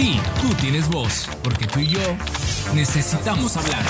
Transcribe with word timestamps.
Aquí 0.00 0.18
tú 0.40 0.48
tienes 0.54 0.88
voz, 0.88 1.28
porque 1.42 1.66
tú 1.66 1.78
y 1.78 1.88
yo 1.88 2.00
necesitamos 2.74 3.58
hablar. 3.58 3.82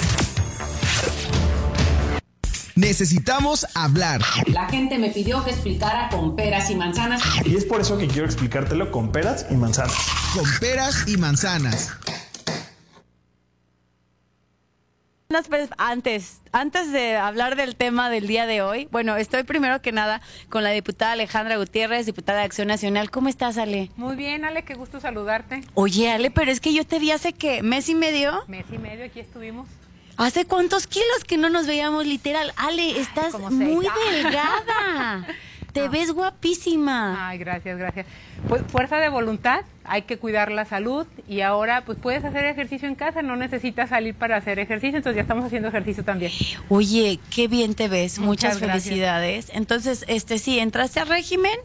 Necesitamos 2.74 3.64
hablar. 3.74 4.20
La 4.46 4.68
gente 4.68 4.98
me 4.98 5.10
pidió 5.10 5.44
que 5.44 5.52
explicara 5.52 6.08
con 6.08 6.34
peras 6.34 6.68
y 6.68 6.74
manzanas. 6.74 7.22
Y 7.44 7.54
es 7.54 7.64
por 7.64 7.80
eso 7.80 7.96
que 7.96 8.08
quiero 8.08 8.26
explicártelo 8.26 8.90
con 8.90 9.12
peras 9.12 9.46
y 9.50 9.54
manzanas. 9.54 9.94
Con 10.34 10.42
peras 10.58 11.06
y 11.06 11.16
manzanas. 11.16 11.92
Antes, 15.78 16.40
antes 16.50 16.90
de 16.90 17.16
hablar 17.16 17.54
del 17.54 17.76
tema 17.76 18.10
del 18.10 18.26
día 18.26 18.46
de 18.46 18.62
hoy, 18.62 18.88
bueno, 18.90 19.16
estoy 19.16 19.44
primero 19.44 19.80
que 19.80 19.92
nada 19.92 20.20
con 20.48 20.64
la 20.64 20.70
diputada 20.70 21.12
Alejandra 21.12 21.56
Gutiérrez, 21.56 22.04
diputada 22.04 22.40
de 22.40 22.46
Acción 22.46 22.66
Nacional. 22.66 23.12
¿Cómo 23.12 23.28
estás, 23.28 23.56
Ale? 23.56 23.92
Muy 23.94 24.16
bien, 24.16 24.44
Ale, 24.44 24.64
qué 24.64 24.74
gusto 24.74 24.98
saludarte. 24.98 25.62
Oye, 25.74 26.10
Ale, 26.10 26.32
pero 26.32 26.50
es 26.50 26.60
que 26.60 26.72
yo 26.74 26.84
te 26.84 26.98
vi 26.98 27.12
hace 27.12 27.32
que 27.32 27.62
mes 27.62 27.88
y 27.88 27.94
medio. 27.94 28.42
Mes 28.48 28.66
y 28.72 28.78
medio, 28.78 29.04
aquí 29.04 29.20
estuvimos. 29.20 29.68
¿Hace 30.16 30.46
cuántos 30.46 30.88
kilos 30.88 31.24
que 31.24 31.36
no 31.36 31.48
nos 31.48 31.68
veíamos 31.68 32.06
literal? 32.06 32.52
Ale, 32.56 32.98
estás 32.98 33.38
muy 33.38 33.86
delgada. 34.10 35.26
Te 35.72 35.88
ves 35.88 36.12
guapísima. 36.12 37.28
Ay, 37.28 37.38
gracias, 37.38 37.78
gracias. 37.78 38.06
Pues 38.48 38.62
fuerza 38.68 38.96
de 38.96 39.08
voluntad, 39.08 39.60
hay 39.84 40.02
que 40.02 40.18
cuidar 40.18 40.50
la 40.50 40.64
salud 40.64 41.06
y 41.28 41.40
ahora 41.40 41.84
pues 41.84 41.98
puedes 41.98 42.24
hacer 42.24 42.44
ejercicio 42.44 42.88
en 42.88 42.94
casa, 42.94 43.22
no 43.22 43.36
necesitas 43.36 43.90
salir 43.90 44.14
para 44.14 44.36
hacer 44.36 44.58
ejercicio, 44.58 44.96
entonces 44.96 45.16
ya 45.16 45.22
estamos 45.22 45.44
haciendo 45.44 45.68
ejercicio 45.68 46.04
también. 46.04 46.32
Oye, 46.68 47.20
qué 47.34 47.48
bien 47.48 47.74
te 47.74 47.88
ves, 47.88 48.18
muchas, 48.18 48.58
felicidades. 48.58 49.50
Entonces, 49.54 50.04
este 50.08 50.38
sí, 50.38 50.58
entraste 50.58 51.00
al 51.00 51.08
régimen 51.08 51.58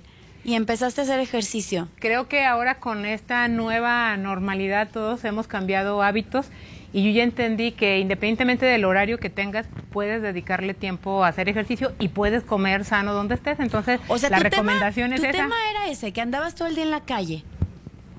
y 0.44 0.54
empezaste 0.54 1.02
a 1.02 1.04
hacer 1.04 1.20
ejercicio. 1.20 1.88
Creo 2.00 2.28
que 2.28 2.46
ahora 2.46 2.76
con 2.76 3.06
esta 3.06 3.48
nueva 3.48 4.16
normalidad 4.18 4.90
todos 4.92 5.24
hemos 5.26 5.48
cambiado 5.48 6.04
hábitos 6.04 6.48
y 6.94 7.04
yo 7.04 7.12
ya 7.12 7.24
entendí 7.24 7.72
que 7.72 8.00
independientemente 8.00 8.66
del 8.66 8.86
horario 8.86 9.18
que 9.18 9.30
tengas, 9.30 9.68
puedes 9.92 10.22
dedicarle 10.22 10.74
tiempo 10.74 11.24
a 11.24 11.30
hacer 11.30 11.50
ejercicio 11.50 11.94
y 12.00 12.10
puedes 12.10 12.44
comer 12.44 12.86
sano 12.86 13.14
donde 13.14 13.36
estés. 13.36 13.60
Entonces, 13.60 14.00
o 14.08 14.18
sea, 14.18 14.30
la 14.30 14.40
recomendación 14.40 15.14
es 15.14 15.22
tu 15.22 15.28
esa. 15.28 15.38
tema 15.38 15.56
era 15.72 15.88
ese, 15.90 16.12
que 16.12 16.22
andabas 16.22 16.56
todo 16.56 16.68
el 16.68 16.76
día 16.76 16.84
en 16.84 16.92
la 16.92 17.02
calle. 17.02 17.44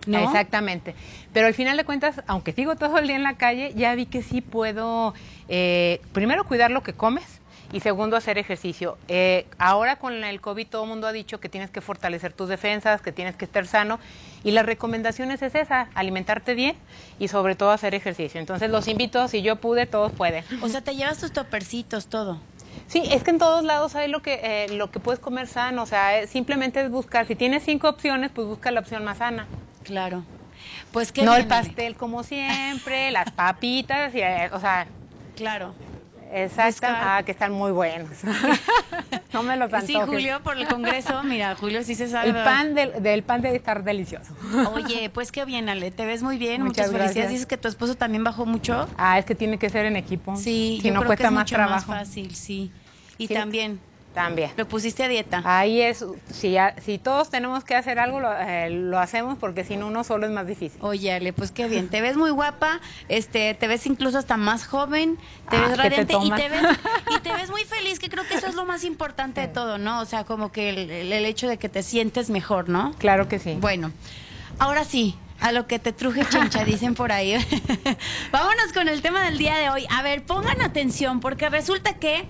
¿No? 0.07 0.21
Exactamente. 0.21 0.95
Pero 1.33 1.49
al 1.49 1.55
final 1.55 1.77
de 1.77 1.85
cuentas, 1.85 2.23
aunque 2.29 2.53
sigo 2.53 2.77
todo 2.77 2.99
el 2.99 3.09
día 3.09 3.17
en 3.17 3.25
la 3.25 3.35
calle, 3.35 3.73
ya 3.75 3.95
vi 3.95 4.07
que 4.07 4.23
sí 4.23 4.41
puedo, 4.41 5.15
eh, 5.49 6.01
primero, 6.13 6.45
cuidar 6.45 6.71
lo 6.71 6.83
que 6.83 6.93
comes 6.93 7.41
y 7.73 7.81
segundo, 7.81 8.17
hacer 8.17 8.39
ejercicio. 8.39 8.97
Eh, 9.09 9.47
ahora 9.59 9.97
con 9.97 10.25
el 10.25 10.41
COVID 10.41 10.67
todo 10.67 10.85
el 10.85 10.89
mundo 10.89 11.07
ha 11.07 11.13
dicho 11.13 11.41
que 11.41 11.49
tienes 11.49 11.71
que 11.71 11.81
fortalecer 11.81 12.33
tus 12.33 12.49
defensas, 12.49 13.03
que 13.03 13.13
tienes 13.13 13.37
que 13.37 13.45
estar 13.45 13.67
sano 13.67 13.99
y 14.45 14.53
la 14.53 14.63
recomendación 14.63 15.31
es 15.31 15.43
esa, 15.43 15.89
alimentarte 15.95 16.55
bien 16.55 16.77
y 17.19 17.29
sobre 17.29 17.55
todo 17.55 17.71
hacer 17.71 17.95
ejercicio. 17.95 18.41
Entonces 18.41 18.71
los 18.71 18.89
invito, 18.89 19.27
si 19.29 19.43
yo 19.43 19.57
pude, 19.57 19.87
todos 19.87 20.13
pueden. 20.13 20.45
O 20.63 20.69
sea, 20.69 20.81
te 20.81 20.95
llevas 20.95 21.19
tus 21.19 21.33
topercitos, 21.33 22.07
todo. 22.07 22.41
Sí, 22.87 23.03
es 23.11 23.25
que 23.25 23.31
en 23.31 23.39
todos 23.39 23.65
lados 23.65 23.97
hay 23.97 24.09
lo 24.09 24.23
que, 24.23 24.41
eh, 24.43 24.69
lo 24.75 24.91
que 24.91 25.01
puedes 25.01 25.19
comer 25.19 25.49
sano, 25.49 25.83
o 25.83 25.87
sea, 25.87 26.27
simplemente 26.27 26.81
es 26.81 26.91
buscar, 26.91 27.27
si 27.27 27.35
tienes 27.35 27.65
cinco 27.65 27.89
opciones, 27.89 28.31
pues 28.33 28.47
busca 28.47 28.71
la 28.71 28.81
opción 28.81 29.05
más 29.05 29.19
sana. 29.19 29.47
Claro. 29.83 30.25
Pues 30.93 31.13
que 31.13 31.23
no 31.23 31.35
el 31.35 31.47
pastel 31.47 31.97
como 31.97 32.23
siempre, 32.23 33.11
las 33.11 33.31
papitas, 33.33 34.15
y, 34.15 34.21
eh, 34.21 34.51
o 34.53 34.61
sea, 34.61 34.87
claro. 35.35 35.75
Exacto, 36.33 36.87
ah, 36.89 37.23
que 37.25 37.33
están 37.33 37.53
muy 37.53 37.73
buenos. 37.73 38.11
no 39.33 39.43
me 39.43 39.57
los 39.57 39.73
antojes. 39.73 39.87
Sí, 39.87 39.99
Julio, 40.07 40.41
por 40.43 40.57
el 40.57 40.67
congreso, 40.67 41.23
mira, 41.23 41.55
Julio 41.55 41.83
sí 41.85 41.95
se 41.95 42.09
sabe. 42.09 42.31
El 42.31 42.35
pan 42.35 42.75
del, 42.75 43.23
pan 43.23 43.43
debe 43.43 43.57
estar 43.57 43.85
delicioso. 43.85 44.35
Oye, 44.75 45.11
pues 45.11 45.33
qué 45.33 45.45
bien, 45.45 45.69
Ale, 45.69 45.91
te 45.91 46.05
ves 46.05 46.23
muy 46.23 46.39
bien, 46.39 46.63
muchas, 46.63 46.89
muchas 46.89 47.03
felicidades. 47.03 47.31
Dices 47.31 47.47
que 47.47 47.57
tu 47.57 47.69
esposo 47.69 47.95
también 47.95 48.25
bajó 48.25 48.47
mucho. 48.47 48.89
Ah, 48.97 49.19
es 49.19 49.25
que 49.25 49.35
tiene 49.35 49.59
que 49.59 49.71
ser 49.71 49.87
en 49.87 49.97
equipo. 49.97 50.37
Sí, 50.37 50.79
si 50.83 50.91
no 50.91 51.05
cuesta 51.05 51.31
más 51.31 51.47
trabajo. 51.47 51.91
Más 51.93 52.07
fácil, 52.07 52.35
sí. 52.35 52.71
Y 53.19 53.29
también 53.29 53.81
también. 54.17 54.51
¿Lo 54.57 54.67
pusiste 54.67 55.05
a 55.05 55.09
dieta? 55.09 55.43
Ahí 55.45 55.83
es, 55.83 56.03
si, 56.33 56.57
si 56.83 56.97
todos 56.97 57.29
tenemos 57.29 57.65
que 57.65 57.75
hacer 57.75 57.99
algo, 57.99 58.19
lo, 58.19 58.33
eh, 58.33 58.91
hacemos 58.97 59.37
porque 59.37 59.63
si 59.63 59.77
no, 59.77 59.89
uno 59.89 60.05
solo 60.05 60.27
es 60.27 60.33
más 60.33 60.47
difícil. 60.47 60.79
Oye, 60.81 61.13
Ale, 61.13 61.35
pues 61.35 61.53
qué 61.53 61.69
bien. 61.69 61.89
Te 61.91 62.01
ves 62.01 62.17
muy 62.17 62.31
guapa, 62.31 62.81
este, 63.11 63.53
te 63.53 63.69
ves 63.69 63.87
incluso 63.87 64.17
hasta 64.17 64.39
más 64.39 64.67
joven, 64.67 65.19
te 65.51 65.61
ves 65.61 65.73
ah, 65.73 65.77
radiante 65.77 66.15
y, 66.15 66.31
te 66.31 66.49
ves, 66.49 66.63
y 67.15 67.21
te 67.21 67.31
ves 67.31 67.51
muy 67.51 67.65
feliz, 67.65 67.99
que 67.99 68.09
creo 68.09 68.27
que 68.27 68.37
eso 68.37 68.47
es 68.47 68.55
lo 68.55 68.65
más 68.65 68.85
importante 68.85 69.43
de 69.43 69.49
todo, 69.49 69.77
¿no? 69.77 70.01
O 70.01 70.07
sea, 70.07 70.25
como 70.25 70.51
que 70.51 70.71
el, 70.71 70.91
el 70.91 71.25
hecho 71.27 71.47
de 71.47 71.59
que 71.59 71.69
te 71.69 71.83
sientes 71.83 72.31
mejor, 72.31 72.71
¿no? 72.71 72.95
Claro 72.97 73.29
que 73.29 73.39
sí. 73.39 73.59
Bueno, 73.61 73.93
ahora 74.59 74.85
sí, 74.85 75.15
a 75.41 75.53
lo 75.53 75.67
que 75.67 75.79
te 75.79 75.93
truje 75.93 76.25
chincha, 76.25 76.65
dicen 76.65 76.95
por 76.95 77.13
ahí. 77.13 77.35
Vámonos 78.33 78.73
con 78.73 78.89
el 78.89 79.03
tema 79.03 79.27
del 79.27 79.37
día 79.37 79.57
de 79.59 79.69
hoy. 79.69 79.87
A 79.91 80.01
ver, 80.01 80.25
pongan 80.25 80.63
atención, 80.63 81.21
porque 81.21 81.51
resulta 81.51 81.99
que 81.99 82.27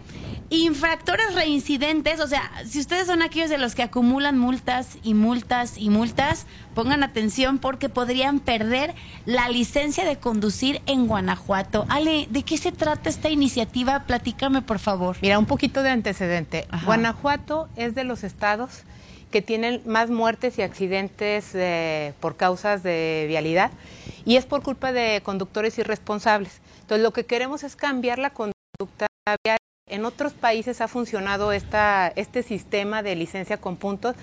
Infractores 0.48 1.34
reincidentes, 1.34 2.20
o 2.20 2.28
sea, 2.28 2.50
si 2.68 2.78
ustedes 2.78 3.08
son 3.08 3.20
aquellos 3.20 3.50
de 3.50 3.58
los 3.58 3.74
que 3.74 3.82
acumulan 3.82 4.38
multas 4.38 4.96
y 5.02 5.14
multas 5.14 5.76
y 5.76 5.90
multas, 5.90 6.46
pongan 6.74 7.02
atención 7.02 7.58
porque 7.58 7.88
podrían 7.88 8.38
perder 8.38 8.94
la 9.24 9.48
licencia 9.48 10.04
de 10.04 10.18
conducir 10.18 10.80
en 10.86 11.08
Guanajuato. 11.08 11.84
Ale, 11.88 12.28
¿de 12.30 12.44
qué 12.44 12.58
se 12.58 12.70
trata 12.70 13.08
esta 13.08 13.28
iniciativa? 13.28 14.04
Platícame, 14.04 14.62
por 14.62 14.78
favor. 14.78 15.16
Mira, 15.20 15.38
un 15.38 15.46
poquito 15.46 15.82
de 15.82 15.90
antecedente. 15.90 16.68
Guanajuato 16.84 17.68
es 17.74 17.96
de 17.96 18.04
los 18.04 18.22
estados 18.22 18.84
que 19.32 19.42
tienen 19.42 19.82
más 19.84 20.10
muertes 20.10 20.58
y 20.58 20.62
accidentes 20.62 21.50
eh, 21.54 22.14
por 22.20 22.36
causas 22.36 22.84
de 22.84 23.24
vialidad 23.26 23.72
y 24.24 24.36
es 24.36 24.44
por 24.46 24.62
culpa 24.62 24.92
de 24.92 25.22
conductores 25.24 25.76
irresponsables. 25.78 26.60
Entonces, 26.82 27.02
lo 27.02 27.12
que 27.12 27.26
queremos 27.26 27.64
es 27.64 27.74
cambiar 27.74 28.20
la 28.20 28.30
conducta 28.30 29.08
vial 29.44 29.58
en 29.88 30.04
otros 30.04 30.32
países 30.32 30.80
ha 30.80 30.88
funcionado 30.88 31.52
esta, 31.52 32.12
este 32.16 32.42
sistema 32.42 33.04
de 33.04 33.14
licencia 33.14 33.56
con 33.56 33.76
puntos 33.76 34.16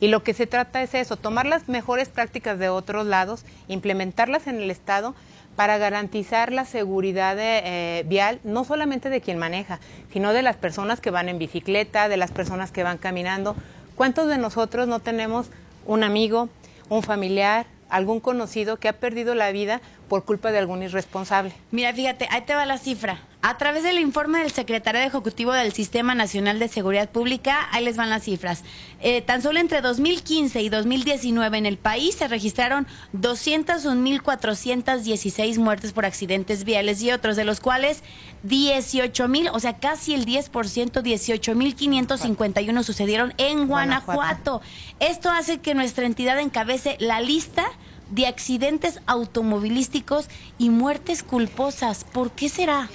y 0.00 0.08
lo 0.08 0.22
que 0.22 0.32
se 0.32 0.46
trata 0.46 0.82
es 0.82 0.94
eso, 0.94 1.16
tomar 1.16 1.44
las 1.44 1.68
mejores 1.68 2.08
prácticas 2.08 2.58
de 2.58 2.70
otros 2.70 3.06
lados, 3.06 3.44
implementarlas 3.68 4.46
en 4.46 4.62
el 4.62 4.70
Estado 4.70 5.14
para 5.56 5.76
garantizar 5.76 6.52
la 6.52 6.64
seguridad 6.64 7.36
eh, 7.38 8.02
vial, 8.08 8.40
no 8.44 8.64
solamente 8.64 9.10
de 9.10 9.20
quien 9.20 9.36
maneja, 9.36 9.78
sino 10.10 10.32
de 10.32 10.40
las 10.40 10.56
personas 10.56 11.02
que 11.02 11.10
van 11.10 11.28
en 11.28 11.38
bicicleta, 11.38 12.08
de 12.08 12.16
las 12.16 12.30
personas 12.30 12.72
que 12.72 12.82
van 12.82 12.96
caminando. 12.96 13.56
¿Cuántos 13.96 14.26
de 14.26 14.38
nosotros 14.38 14.88
no 14.88 15.00
tenemos 15.00 15.50
un 15.84 16.02
amigo, 16.02 16.48
un 16.88 17.02
familiar, 17.02 17.66
algún 17.90 18.20
conocido 18.20 18.78
que 18.78 18.88
ha 18.88 18.94
perdido 18.94 19.34
la 19.34 19.52
vida 19.52 19.82
por 20.08 20.24
culpa 20.24 20.50
de 20.50 20.60
algún 20.60 20.82
irresponsable? 20.82 21.52
Mira, 21.72 21.92
fíjate, 21.92 22.26
ahí 22.30 22.40
te 22.40 22.54
va 22.54 22.64
la 22.64 22.78
cifra. 22.78 23.20
A 23.42 23.56
través 23.56 23.84
del 23.84 23.98
informe 23.98 24.40
del 24.40 24.50
secretario 24.50 25.00
ejecutivo 25.00 25.54
del 25.54 25.72
Sistema 25.72 26.14
Nacional 26.14 26.58
de 26.58 26.68
Seguridad 26.68 27.08
Pública, 27.08 27.68
ahí 27.72 27.82
les 27.82 27.96
van 27.96 28.10
las 28.10 28.24
cifras. 28.24 28.64
Eh, 29.00 29.22
tan 29.22 29.40
solo 29.40 29.60
entre 29.60 29.80
2015 29.80 30.60
y 30.60 30.68
2019 30.68 31.56
en 31.56 31.64
el 31.64 31.78
país 31.78 32.16
se 32.16 32.28
registraron 32.28 32.86
201.416 33.14 35.58
muertes 35.58 35.94
por 35.94 36.04
accidentes 36.04 36.64
viales 36.64 37.00
y 37.00 37.12
otros, 37.12 37.36
de 37.36 37.46
los 37.46 37.60
cuales 37.60 38.02
18.000, 38.46 39.48
o 39.54 39.58
sea, 39.58 39.78
casi 39.78 40.12
el 40.12 40.26
10%, 40.26 40.50
18.551 40.50 42.82
sucedieron 42.82 43.32
en 43.38 43.68
Guanajuato. 43.68 44.60
Esto 44.98 45.30
hace 45.30 45.60
que 45.60 45.74
nuestra 45.74 46.04
entidad 46.04 46.38
encabece 46.40 46.98
la 47.00 47.22
lista 47.22 47.64
de 48.10 48.26
accidentes 48.26 49.00
automovilísticos 49.06 50.28
y 50.58 50.68
muertes 50.68 51.22
culposas. 51.22 52.04
¿Por 52.04 52.32
qué 52.32 52.50
será? 52.50 52.90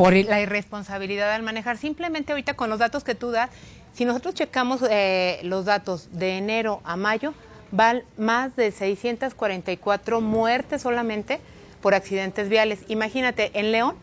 Por 0.00 0.14
la 0.14 0.40
irresponsabilidad 0.40 1.30
al 1.30 1.42
manejar. 1.42 1.76
Simplemente 1.76 2.32
ahorita 2.32 2.54
con 2.54 2.70
los 2.70 2.78
datos 2.78 3.04
que 3.04 3.14
tú 3.14 3.32
das, 3.32 3.50
si 3.92 4.06
nosotros 4.06 4.34
checamos 4.34 4.80
eh, 4.88 5.40
los 5.42 5.66
datos 5.66 6.08
de 6.12 6.38
enero 6.38 6.80
a 6.84 6.96
mayo, 6.96 7.34
van 7.70 8.02
más 8.16 8.56
de 8.56 8.72
644 8.72 10.22
muertes 10.22 10.80
solamente 10.80 11.38
por 11.82 11.92
accidentes 11.92 12.48
viales. 12.48 12.78
Imagínate, 12.88 13.50
en 13.52 13.72
León 13.72 13.94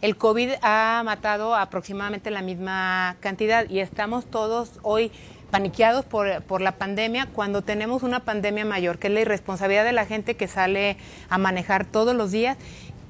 el 0.00 0.16
COVID 0.16 0.54
ha 0.60 1.00
matado 1.04 1.54
aproximadamente 1.54 2.32
la 2.32 2.42
misma 2.42 3.16
cantidad 3.20 3.70
y 3.70 3.78
estamos 3.78 4.26
todos 4.26 4.80
hoy 4.82 5.12
paniqueados 5.52 6.04
por, 6.04 6.42
por, 6.42 6.62
la 6.62 6.72
pandemia 6.72 7.28
cuando 7.32 7.62
tenemos 7.62 8.02
una 8.02 8.24
pandemia 8.24 8.64
mayor, 8.64 8.98
que 8.98 9.06
es 9.06 9.12
la 9.12 9.20
irresponsabilidad 9.20 9.84
de 9.84 9.92
la 9.92 10.04
gente 10.04 10.34
que 10.34 10.48
sale 10.48 10.96
a 11.28 11.38
manejar 11.38 11.84
todos 11.84 12.16
los 12.16 12.32
días 12.32 12.58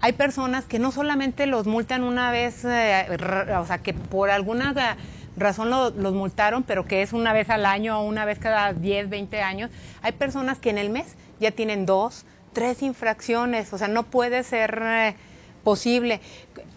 hay 0.05 0.12
personas 0.12 0.67
que 0.67 0.79
no 0.79 0.93
solamente 0.93 1.47
los 1.47 1.67
multan 1.67 2.05
una 2.05 2.31
vez, 2.31 2.62
eh, 2.67 3.06
o 3.59 3.65
sea, 3.65 3.79
que 3.79 3.95
por 3.95 4.29
alguna 4.29 4.99
razón 5.35 5.71
los 5.71 6.12
multaron, 6.12 6.62
pero 6.62 6.85
que 6.85 7.01
es 7.01 7.15
una 7.15 7.33
vez 7.33 7.49
al 7.49 7.65
año 7.65 7.99
o 7.99 8.05
una 8.05 8.27
vez 8.27 8.39
cada 8.39 8.75
10, 8.75 9.09
20 9.09 9.41
años. 9.41 9.71
Hay 10.03 10.12
personas 10.12 10.59
que 10.59 10.69
en 10.69 10.77
el 10.77 10.91
mes 10.91 11.15
ya 11.41 11.53
tienen 11.53 11.87
dos, 11.87 12.27
tres 12.53 12.83
infracciones, 12.83 13.73
o 13.73 13.79
sea, 13.79 13.89
no 13.89 14.03
puede 14.03 14.43
ser 14.43 14.79
eh, 14.85 15.17
posible. 15.62 16.21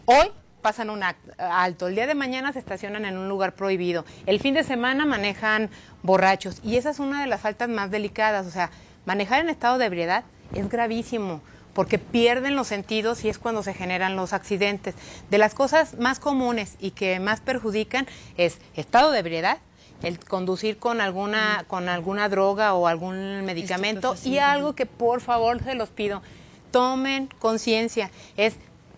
Hoy 0.05 0.27
pasan 0.61 0.89
un 0.89 1.01
alto, 1.37 1.87
el 1.89 1.95
día 1.95 2.07
de 2.07 2.15
mañana 2.15 2.53
se 2.53 2.59
estacionan 2.59 3.03
en 3.03 3.17
un 3.17 3.27
lugar 3.27 3.55
prohibido, 3.55 4.05
el 4.25 4.39
fin 4.39 4.53
de 4.53 4.63
semana 4.63 5.05
manejan 5.05 5.69
borrachos 6.01 6.61
y 6.63 6.77
esa 6.77 6.91
es 6.91 6.99
una 6.99 7.23
de 7.23 7.27
las 7.27 7.41
faltas 7.41 7.67
más 7.67 7.91
delicadas, 7.91 8.47
o 8.47 8.51
sea, 8.51 8.69
manejar 9.05 9.41
en 9.41 9.49
estado 9.49 9.77
de 9.77 9.85
ebriedad 9.85 10.23
es 10.53 10.69
gravísimo 10.69 11.41
porque 11.77 11.99
pierden 11.99 12.55
los 12.55 12.65
sentidos 12.65 13.23
y 13.23 13.29
es 13.29 13.37
cuando 13.37 13.61
se 13.61 13.71
generan 13.71 14.15
los 14.15 14.33
accidentes. 14.33 14.95
De 15.29 15.37
las 15.37 15.53
cosas 15.53 15.99
más 15.99 16.19
comunes 16.19 16.75
y 16.79 16.89
que 16.89 17.19
más 17.19 17.39
perjudican 17.39 18.07
es 18.35 18.57
estado 18.75 19.11
de 19.11 19.19
ebriedad, 19.19 19.59
el 20.01 20.17
conducir 20.17 20.79
con 20.79 21.01
alguna 21.01 21.65
con 21.67 21.87
alguna 21.87 22.29
droga 22.29 22.73
o 22.73 22.87
algún 22.87 23.45
medicamento. 23.45 24.15
Y 24.23 24.39
algo 24.39 24.73
que 24.73 24.87
por 24.87 25.21
favor 25.21 25.63
se 25.63 25.75
los 25.75 25.89
pido, 25.89 26.23
tomen 26.71 27.29
conciencia, 27.37 28.09
es 28.37 28.55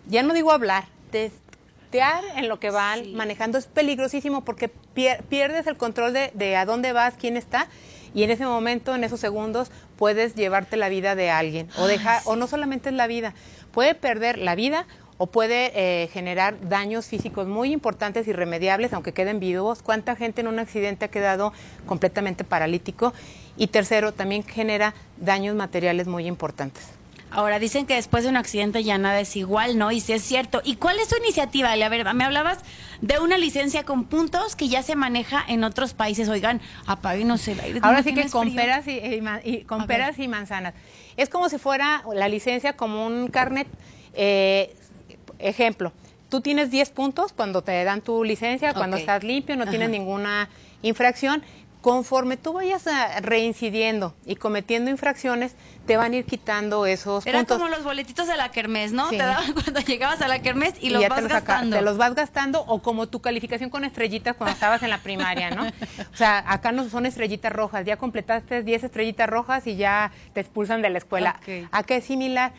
ya 0.07 0.23
no 0.23 0.33
digo 0.33 0.53
hablar, 0.53 0.85
testear 1.11 2.23
en 2.37 2.47
lo 2.47 2.61
que 2.61 2.69
van 2.69 3.13
manejando 3.13 3.57
es 3.57 3.65
peligrosísimo 3.65 4.45
porque 4.45 4.69
pierdes 4.69 5.67
el 5.67 5.75
control 5.75 6.13
de, 6.13 6.31
de 6.33 6.55
a 6.55 6.63
dónde 6.63 6.93
vas, 6.93 7.15
quién 7.19 7.35
está 7.35 7.67
y 8.13 8.23
en 8.23 8.31
ese 8.31 8.45
momento, 8.45 8.95
en 8.95 9.03
esos 9.03 9.19
segundos, 9.19 9.69
puedes 9.99 10.33
llevarte 10.33 10.77
la 10.77 10.87
vida 10.87 11.13
de 11.13 11.29
alguien 11.29 11.67
o 11.77 11.85
dejar 11.85 12.21
o 12.23 12.37
no 12.37 12.47
solamente 12.47 12.87
es 12.87 12.95
la 12.95 13.05
vida, 13.05 13.33
puede 13.73 13.95
perder 13.95 14.37
la 14.37 14.55
vida 14.55 14.87
o 15.17 15.27
puede 15.27 15.73
eh, 15.75 16.07
generar 16.07 16.69
daños 16.69 17.07
físicos 17.07 17.45
muy 17.45 17.73
importantes, 17.73 18.25
irremediables, 18.25 18.93
aunque 18.93 19.11
queden 19.11 19.41
vivos. 19.41 19.81
¿Cuánta 19.81 20.15
gente 20.15 20.39
en 20.39 20.47
un 20.47 20.57
accidente 20.57 21.03
ha 21.03 21.09
quedado 21.09 21.51
completamente 21.85 22.45
paralítico? 22.45 23.13
Y 23.57 23.67
tercero, 23.67 24.13
también 24.13 24.43
genera 24.43 24.93
daños 25.17 25.57
materiales 25.57 26.07
muy 26.07 26.27
importantes. 26.27 26.98
Ahora 27.31 27.59
dicen 27.59 27.85
que 27.85 27.95
después 27.95 28.23
de 28.23 28.29
un 28.29 28.37
accidente 28.37 28.83
ya 28.83 28.97
nada 28.97 29.19
es 29.19 29.35
igual, 29.35 29.77
¿no? 29.77 29.91
Y 29.91 29.99
si 29.99 30.13
es 30.13 30.23
cierto. 30.23 30.61
¿Y 30.63 30.75
cuál 30.77 30.99
es 30.99 31.07
tu 31.07 31.15
iniciativa? 31.17 31.71
A 31.71 31.89
ver, 31.89 32.13
me 32.13 32.23
hablabas 32.23 32.59
de 33.01 33.19
una 33.19 33.37
licencia 33.37 33.83
con 33.83 34.05
puntos 34.05 34.55
que 34.55 34.67
ya 34.67 34.81
se 34.83 34.95
maneja 34.95 35.43
en 35.47 35.63
otros 35.63 35.93
países. 35.93 36.27
Oigan, 36.29 36.61
apáguenos 36.87 37.47
el 37.47 37.59
aire. 37.59 37.79
Ahora 37.83 38.03
sí 38.03 38.13
que 38.13 38.29
con 38.29 38.55
peras 38.55 38.85
y, 38.87 39.63
con 39.63 39.85
peras 39.85 40.17
y 40.19 40.27
manzanas. 40.27 40.73
Es 41.17 41.29
como 41.29 41.49
si 41.49 41.57
fuera 41.57 42.03
la 42.13 42.27
licencia 42.27 42.73
como 42.73 43.05
un 43.05 43.27
carnet. 43.27 43.67
Eh, 44.13 44.75
ejemplo, 45.37 45.93
tú 46.29 46.41
tienes 46.41 46.71
10 46.71 46.89
puntos 46.91 47.33
cuando 47.33 47.61
te 47.61 47.83
dan 47.83 48.01
tu 48.01 48.23
licencia, 48.23 48.73
cuando 48.73 48.97
estás 48.97 49.23
limpio, 49.23 49.55
no 49.55 49.67
tienes 49.67 49.89
ninguna 49.89 50.49
infracción 50.81 51.43
conforme 51.81 52.35
tú 52.35 52.53
vayas 52.53 52.85
reincidiendo 53.21 54.13
y 54.25 54.35
cometiendo 54.35 54.91
infracciones, 54.91 55.55
te 55.85 55.95
van 55.97 56.11
a 56.11 56.17
ir 56.17 56.25
quitando 56.25 56.85
esos 56.85 57.25
Era 57.25 57.39
puntos. 57.39 57.57
como 57.57 57.69
los 57.69 57.83
boletitos 57.83 58.27
de 58.27 58.35
la 58.35 58.51
kermés, 58.51 58.91
¿no? 58.91 59.09
Te 59.09 59.17
daban 59.17 59.53
cuando 59.53 59.79
llegabas 59.79 60.21
a 60.21 60.27
la 60.27 60.41
kermés 60.41 60.73
y, 60.81 60.89
los 60.89 61.07
vas 61.07 61.27
gastando. 61.27 61.77
te 61.77 61.81
los 61.81 61.97
vas 61.97 62.15
gastando 62.15 62.63
o 62.67 62.81
como 62.81 63.07
tu 63.07 63.21
calificación 63.21 63.69
con 63.69 63.85
estrellitas 63.85 64.35
cuando 64.35 64.53
estabas 64.53 64.83
en 64.83 64.89
la 64.89 64.99
primaria, 64.99 65.51
¿no? 65.51 65.67
O 65.67 66.15
sea, 66.15 66.43
acá 66.47 66.71
no 66.71 66.87
son 66.89 67.05
estrellitas 67.05 67.51
rojas, 67.51 67.85
ya 67.85 67.97
completaste 67.97 68.61
10 68.61 68.83
estrellitas 68.83 69.29
rojas 69.29 69.65
y 69.65 69.77
ya 69.77 70.11
te 70.33 70.41
expulsan 70.41 70.81
de 70.81 70.89
la 70.89 70.97
escuela. 70.97 71.39
Acá 71.71 71.95
es 71.95 72.05
similar. 72.05 72.51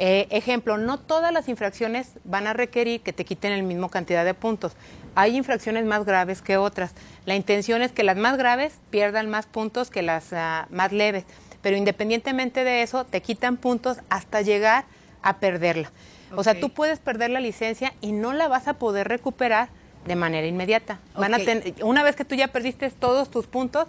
Eh, 0.00 0.28
ejemplo, 0.30 0.78
no 0.78 1.00
todas 1.00 1.32
las 1.32 1.48
infracciones 1.48 2.20
van 2.22 2.46
a 2.46 2.52
requerir 2.52 3.00
que 3.00 3.12
te 3.12 3.24
quiten 3.24 3.50
el 3.50 3.64
mismo 3.64 3.88
cantidad 3.88 4.24
de 4.24 4.32
puntos. 4.32 4.74
Hay 5.18 5.36
infracciones 5.36 5.84
más 5.84 6.04
graves 6.04 6.42
que 6.42 6.58
otras. 6.58 6.92
La 7.26 7.34
intención 7.34 7.82
es 7.82 7.90
que 7.90 8.04
las 8.04 8.16
más 8.16 8.38
graves 8.38 8.74
pierdan 8.90 9.28
más 9.28 9.46
puntos 9.46 9.90
que 9.90 10.00
las 10.00 10.32
ah, 10.32 10.68
más 10.70 10.92
leves. 10.92 11.24
Pero 11.60 11.76
independientemente 11.76 12.62
de 12.62 12.82
eso, 12.82 13.04
te 13.04 13.20
quitan 13.20 13.56
puntos 13.56 13.98
hasta 14.10 14.42
llegar 14.42 14.84
a 15.22 15.38
perderla. 15.38 15.90
O 16.36 16.44
sea, 16.44 16.60
tú 16.60 16.70
puedes 16.70 17.00
perder 17.00 17.30
la 17.30 17.40
licencia 17.40 17.94
y 18.00 18.12
no 18.12 18.32
la 18.32 18.46
vas 18.46 18.68
a 18.68 18.74
poder 18.74 19.08
recuperar 19.08 19.70
de 20.06 20.14
manera 20.14 20.46
inmediata. 20.46 21.00
Van 21.16 21.34
a 21.34 21.38
una 21.82 22.04
vez 22.04 22.14
que 22.14 22.24
tú 22.24 22.36
ya 22.36 22.46
perdiste 22.46 22.88
todos 22.90 23.28
tus 23.28 23.48
puntos, 23.48 23.88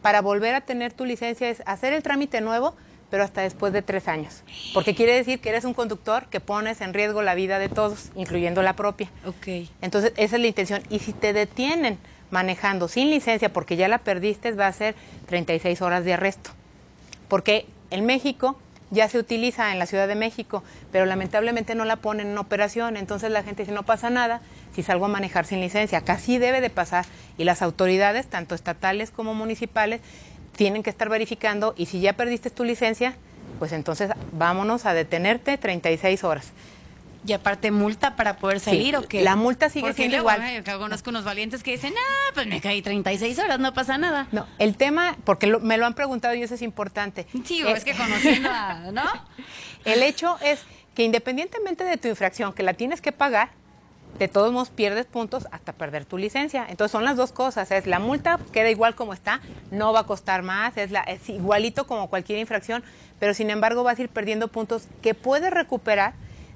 para 0.00 0.22
volver 0.22 0.54
a 0.54 0.60
tener 0.60 0.92
tu 0.92 1.04
licencia 1.04 1.48
es 1.48 1.60
hacer 1.66 1.92
el 1.92 2.04
trámite 2.04 2.40
nuevo, 2.40 2.76
pero 3.10 3.24
hasta 3.24 3.42
después 3.42 3.72
de 3.72 3.82
tres 3.82 4.08
años. 4.08 4.42
Porque 4.74 4.94
quiere 4.94 5.14
decir 5.14 5.40
que 5.40 5.48
eres 5.48 5.64
un 5.64 5.74
conductor 5.74 6.26
que 6.26 6.40
pones 6.40 6.80
en 6.80 6.94
riesgo 6.94 7.22
la 7.22 7.34
vida 7.34 7.58
de 7.58 7.68
todos, 7.68 8.10
incluyendo 8.14 8.62
la 8.62 8.74
propia. 8.74 9.10
Ok. 9.24 9.68
Entonces, 9.80 10.12
esa 10.16 10.36
es 10.36 10.42
la 10.42 10.48
intención. 10.48 10.82
Y 10.90 10.98
si 10.98 11.12
te 11.12 11.32
detienen 11.32 11.98
manejando 12.30 12.88
sin 12.88 13.10
licencia 13.10 13.52
porque 13.52 13.76
ya 13.76 13.88
la 13.88 13.98
perdiste, 13.98 14.52
va 14.52 14.66
a 14.66 14.72
ser 14.72 14.94
36 15.26 15.80
horas 15.82 16.04
de 16.04 16.14
arresto. 16.14 16.50
Porque 17.28 17.66
en 17.90 18.04
México 18.04 18.58
ya 18.90 19.08
se 19.08 19.18
utiliza 19.18 19.72
en 19.72 19.78
la 19.78 19.86
Ciudad 19.86 20.08
de 20.08 20.14
México, 20.14 20.62
pero 20.92 21.04
lamentablemente 21.06 21.74
no 21.74 21.84
la 21.84 21.96
ponen 21.96 22.28
en 22.28 22.38
operación. 22.38 22.96
Entonces 22.96 23.30
la 23.30 23.42
gente 23.42 23.62
dice, 23.62 23.74
no 23.74 23.82
pasa 23.82 24.10
nada 24.10 24.40
si 24.74 24.82
salgo 24.82 25.06
a 25.06 25.08
manejar 25.08 25.44
sin 25.44 25.60
licencia. 25.60 26.02
Sí 26.18 26.38
debe 26.38 26.60
de 26.60 26.70
pasar. 26.70 27.04
Y 27.36 27.44
las 27.44 27.62
autoridades, 27.62 28.26
tanto 28.28 28.54
estatales 28.54 29.10
como 29.10 29.34
municipales, 29.34 30.00
tienen 30.58 30.82
que 30.82 30.90
estar 30.90 31.08
verificando 31.08 31.72
y 31.78 31.86
si 31.86 32.00
ya 32.00 32.14
perdiste 32.14 32.50
tu 32.50 32.64
licencia, 32.64 33.14
pues 33.60 33.70
entonces 33.70 34.10
vámonos 34.32 34.86
a 34.86 34.92
detenerte 34.92 35.56
36 35.56 36.24
horas. 36.24 36.50
Y 37.24 37.32
aparte 37.32 37.70
multa 37.70 38.16
para 38.16 38.38
poder 38.38 38.58
salir 38.58 38.96
o 38.96 39.02
qué? 39.02 39.22
La 39.22 39.36
multa 39.36 39.68
sigue 39.70 39.92
siendo 39.92 40.16
igual. 40.16 40.64
Yo 40.64 40.78
conozco 40.80 41.10
unos 41.10 41.22
valientes 41.22 41.62
que 41.62 41.70
dicen, 41.70 41.94
ah, 41.96 42.32
pues 42.34 42.48
me 42.48 42.60
caí 42.60 42.82
36 42.82 43.38
horas, 43.38 43.60
no 43.60 43.72
pasa 43.72 43.98
nada. 43.98 44.26
No, 44.32 44.46
el 44.58 44.76
tema, 44.76 45.16
porque 45.22 45.46
me 45.46 45.78
lo 45.78 45.86
han 45.86 45.94
preguntado 45.94 46.34
y 46.34 46.42
eso 46.42 46.56
es 46.56 46.62
importante. 46.62 47.28
Sí, 47.44 47.62
es 47.64 47.84
que 47.84 47.94
conociendo, 47.94 48.50
¿no? 48.92 49.04
El 49.84 50.02
hecho 50.02 50.38
es 50.42 50.64
que 50.96 51.04
independientemente 51.04 51.84
de 51.84 51.98
tu 51.98 52.08
infracción, 52.08 52.52
que 52.52 52.64
la 52.64 52.74
tienes 52.74 53.00
que 53.00 53.12
pagar, 53.12 53.50
de 54.18 54.28
todos 54.28 54.52
modos 54.52 54.70
pierdes 54.70 55.06
puntos 55.06 55.46
hasta 55.50 55.72
perder 55.72 56.04
tu 56.04 56.18
licencia. 56.18 56.66
Entonces 56.68 56.92
son 56.92 57.04
las 57.04 57.16
dos 57.16 57.32
cosas, 57.32 57.70
es 57.70 57.86
la 57.86 57.98
multa 57.98 58.38
queda 58.52 58.70
igual 58.70 58.94
como 58.94 59.12
está, 59.12 59.40
no 59.70 59.92
va 59.92 60.00
a 60.00 60.06
costar 60.06 60.42
más, 60.42 60.76
es, 60.76 60.90
la, 60.90 61.00
es 61.02 61.28
igualito 61.28 61.86
como 61.86 62.08
cualquier 62.08 62.38
infracción, 62.38 62.82
pero 63.18 63.34
sin 63.34 63.50
embargo 63.50 63.82
vas 63.82 63.98
a 63.98 64.02
ir 64.02 64.08
perdiendo 64.08 64.48
puntos 64.48 64.88
que 65.02 65.14
puedes 65.14 65.50
recuperar 65.52 66.14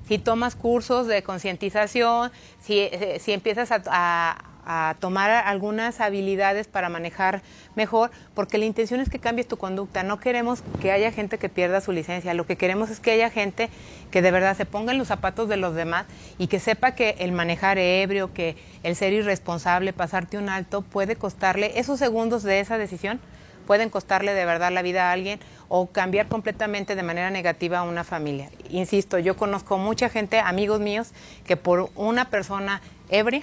si 0.08 0.19
tomas 0.19 0.56
cursos 0.56 1.06
de 1.06 1.22
concientización, 1.22 2.32
si, 2.60 2.81
eh, 2.81 3.19
si 3.20 3.32
empiezas 3.32 3.70
a 3.70 3.82
a 3.87 4.51
tomar 5.00 5.31
algunas 5.31 6.00
habilidades 6.00 6.69
para 6.69 6.88
manejar 6.88 7.43
mejor, 7.75 8.11
porque 8.35 8.59
la 8.59 8.64
intención 8.64 9.00
es 9.00 9.09
que 9.09 9.19
cambies 9.19 9.49
tu 9.49 9.56
conducta. 9.56 10.03
No 10.03 10.20
queremos 10.20 10.62
que 10.81 10.93
haya 10.93 11.11
gente 11.11 11.38
que 11.38 11.49
pierda 11.49 11.81
su 11.81 11.93
licencia, 11.93 12.35
lo 12.35 12.47
que 12.47 12.56
queremos 12.56 12.91
es 12.91 13.00
que 13.00 13.12
haya 13.12 13.31
gente 13.31 13.70
que 14.11 14.23
de 14.23 14.31
verdad 14.31 14.56
se 14.56 14.67
ponga 14.67 14.93
en 14.93 14.99
los 14.99 15.09
zapatos 15.09 15.49
de 15.49 15.56
los 15.56 15.75
demás 15.75 16.06
y 16.38 16.47
que 16.47 16.61
sepa 16.61 16.94
que 16.94 17.17
el 17.19 17.32
manejar 17.32 17.79
ebrio, 17.79 18.32
que 18.32 18.56
el 18.82 18.97
ser 18.97 19.12
irresponsable, 19.12 19.93
pasarte 19.93 20.38
un 20.38 20.49
alto, 20.49 20.82
puede 20.82 21.17
costarle 21.17 21.79
esos 21.79 21.99
segundos 21.99 22.43
de 22.43 22.61
esa 22.61 22.79
decisión 22.79 23.20
pueden 23.62 23.91
costarle 23.91 24.35
de 24.35 24.44
verdad 24.44 24.73
la 24.73 24.82
vida 24.82 25.09
a 25.09 25.12
alguien 25.12 25.41
o 25.69 25.87
cambiar 25.87 26.29
completamente 26.29 26.94
de 26.94 27.03
manera 27.03 27.31
negativa 27.31 27.79
a 27.79 27.82
una 27.85 28.05
familia. 28.05 28.50
Insisto, 28.70 29.19
yo 29.19 29.37
conozco 29.37 29.78
mucha 29.78 30.09
gente, 30.09 30.40
amigos 30.40 30.81
míos, 30.81 31.12
que 31.47 31.57
por 31.57 31.90
una 31.95 32.28
persona 32.28 32.83
ebria 33.09 33.42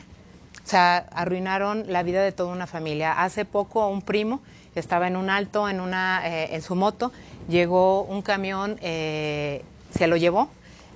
o 0.69 0.71
sea, 0.71 1.07
arruinaron 1.13 1.85
la 1.87 2.03
vida 2.03 2.21
de 2.21 2.31
toda 2.31 2.53
una 2.53 2.67
familia. 2.67 3.23
Hace 3.23 3.43
poco 3.43 3.87
un 3.87 4.03
primo 4.03 4.39
estaba 4.79 5.07
en 5.07 5.15
un 5.15 5.29
alto 5.29 5.69
en, 5.69 5.79
una, 5.79 6.21
eh, 6.25 6.55
en 6.55 6.61
su 6.61 6.75
moto, 6.75 7.11
llegó 7.47 8.03
un 8.03 8.21
camión, 8.21 8.77
eh, 8.81 9.63
se 9.95 10.07
lo 10.07 10.17
llevó, 10.17 10.49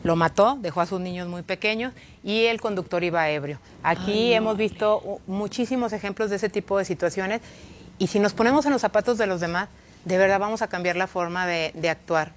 lo 0.03 0.15
mató, 0.15 0.58
dejó 0.60 0.82
a 0.82 0.86
sus 0.86 1.00
niños 1.00 1.27
muy 1.27 1.44
pequeños 1.44 1.94
y 2.24 2.46
el 2.46 2.60
conductor 2.60 3.03
iba 3.03 3.30
ebrio. 3.30 3.60
Aquí 3.84 4.34
hemos 4.34 4.58
visto 4.58 5.20
muchísimos 5.27 5.94
ejemplos 5.94 6.30
de 6.30 6.38
ese 6.38 6.50
tipo 6.50 6.77
de 6.77 6.86
situaciones 6.86 7.42
y 8.00 8.08
si 8.08 8.20
nos 8.20 8.34
ponemos 8.34 8.65
en 8.65 8.72
los 8.72 8.82
zapatos 8.82 9.18
de 9.18 9.27
los 9.27 9.39
demás, 9.39 9.70
de 10.06 10.18
verdad 10.18 10.39
vamos 10.39 10.62
a 10.62 10.68
cambiar 10.68 10.96
la 10.96 11.08
forma 11.08 11.46
de, 11.46 11.72
de 11.75 11.89
actuar. 11.89 12.32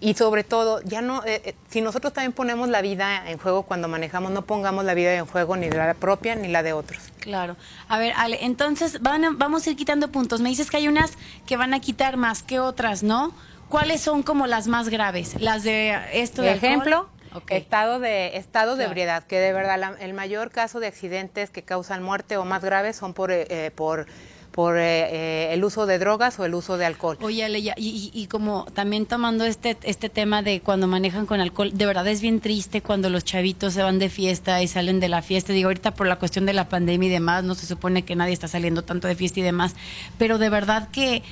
Y 0.00 0.14
sobre 0.14 0.44
todo, 0.44 0.80
ya 0.82 1.02
no, 1.02 1.22
eh, 1.24 1.42
eh, 1.44 1.54
si 1.68 1.82
nosotros 1.82 2.14
también 2.14 2.32
ponemos 2.32 2.70
la 2.70 2.80
vida 2.80 3.30
en 3.30 3.36
juego 3.36 3.64
cuando 3.64 3.86
manejamos, 3.86 4.32
no 4.32 4.46
pongamos 4.46 4.84
la 4.86 4.94
vida 4.94 5.14
en 5.14 5.26
juego 5.26 5.58
ni 5.58 5.68
la 5.68 5.92
propia 5.92 6.34
ni 6.34 6.48
la 6.48 6.62
de 6.62 6.72
otros. 6.72 7.02
Claro. 7.20 7.56
A 7.86 7.98
ver, 7.98 8.14
Ale, 8.16 8.38
entonces 8.42 9.02
van 9.02 9.36
vamos 9.36 9.66
a 9.66 9.70
ir 9.70 9.76
quitando 9.76 10.10
puntos. 10.10 10.40
Me 10.40 10.48
dices 10.48 10.70
que 10.70 10.78
hay 10.78 10.88
unas 10.88 11.12
que 11.46 11.58
van 11.58 11.74
a 11.74 11.80
quitar 11.80 12.16
más 12.16 12.42
que 12.42 12.60
otras, 12.60 13.02
¿no? 13.02 13.34
¿Cuáles 13.68 14.00
son 14.00 14.22
como 14.22 14.46
las 14.46 14.66
más 14.68 14.88
graves? 14.88 15.38
Las 15.38 15.64
de 15.64 15.98
esto 16.14 16.40
de 16.42 16.52
ejemplo, 16.52 17.08
estado 17.50 18.00
de 18.00 18.38
estado 18.38 18.76
de 18.76 18.84
ebriedad, 18.84 19.22
que 19.24 19.38
de 19.38 19.52
verdad 19.52 19.96
el 20.00 20.14
mayor 20.14 20.50
caso 20.50 20.80
de 20.80 20.86
accidentes 20.86 21.50
que 21.50 21.62
causan 21.62 22.02
muerte 22.02 22.38
o 22.38 22.44
más 22.46 22.64
graves 22.64 22.96
son 22.96 23.12
por 23.12 23.30
eh, 23.30 23.70
por 23.74 24.06
por 24.50 24.78
eh, 24.78 24.82
eh, 24.82 25.54
el 25.54 25.64
uso 25.64 25.86
de 25.86 25.98
drogas 25.98 26.38
o 26.38 26.44
el 26.44 26.54
uso 26.54 26.76
de 26.76 26.84
alcohol. 26.84 27.16
Oye, 27.20 27.48
y, 27.76 28.10
y, 28.12 28.26
como 28.26 28.66
también 28.74 29.06
tomando 29.06 29.44
este, 29.44 29.76
este 29.82 30.08
tema 30.08 30.42
de 30.42 30.60
cuando 30.60 30.86
manejan 30.86 31.26
con 31.26 31.40
alcohol, 31.40 31.70
de 31.72 31.86
verdad 31.86 32.06
es 32.08 32.20
bien 32.20 32.40
triste 32.40 32.82
cuando 32.82 33.10
los 33.10 33.24
chavitos 33.24 33.74
se 33.74 33.82
van 33.82 33.98
de 33.98 34.08
fiesta 34.08 34.62
y 34.62 34.68
salen 34.68 35.00
de 35.00 35.08
la 35.08 35.22
fiesta. 35.22 35.52
Digo, 35.52 35.68
ahorita 35.68 35.94
por 35.94 36.06
la 36.06 36.16
cuestión 36.16 36.46
de 36.46 36.52
la 36.52 36.68
pandemia 36.68 37.08
y 37.08 37.12
demás, 37.12 37.44
no 37.44 37.54
se 37.54 37.66
supone 37.66 38.04
que 38.04 38.16
nadie 38.16 38.32
está 38.32 38.48
saliendo 38.48 38.82
tanto 38.82 39.06
de 39.06 39.14
fiesta 39.14 39.40
y 39.40 39.44
demás, 39.44 39.76
pero 40.18 40.38
de 40.38 40.50
verdad 40.50 40.88
que 40.90 41.22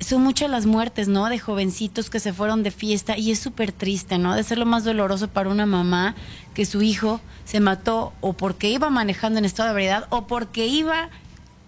son 0.00 0.22
muchas 0.22 0.50
las 0.50 0.66
muertes, 0.66 1.08
¿no? 1.08 1.26
De 1.28 1.38
jovencitos 1.38 2.10
que 2.10 2.20
se 2.20 2.32
fueron 2.32 2.62
de 2.62 2.70
fiesta 2.70 3.16
y 3.16 3.30
es 3.30 3.38
súper 3.38 3.72
triste, 3.72 4.18
¿no? 4.18 4.34
De 4.34 4.42
ser 4.42 4.58
lo 4.58 4.66
más 4.66 4.84
doloroso 4.84 5.28
para 5.28 5.48
una 5.48 5.66
mamá 5.66 6.14
que 6.54 6.66
su 6.66 6.82
hijo 6.82 7.20
se 7.44 7.60
mató 7.60 8.12
o 8.20 8.34
porque 8.34 8.68
iba 8.68 8.90
manejando 8.90 9.38
en 9.38 9.44
estado 9.44 9.68
de 9.68 9.72
ebriedad 9.72 10.06
o 10.10 10.26
porque 10.26 10.66
iba 10.66 11.08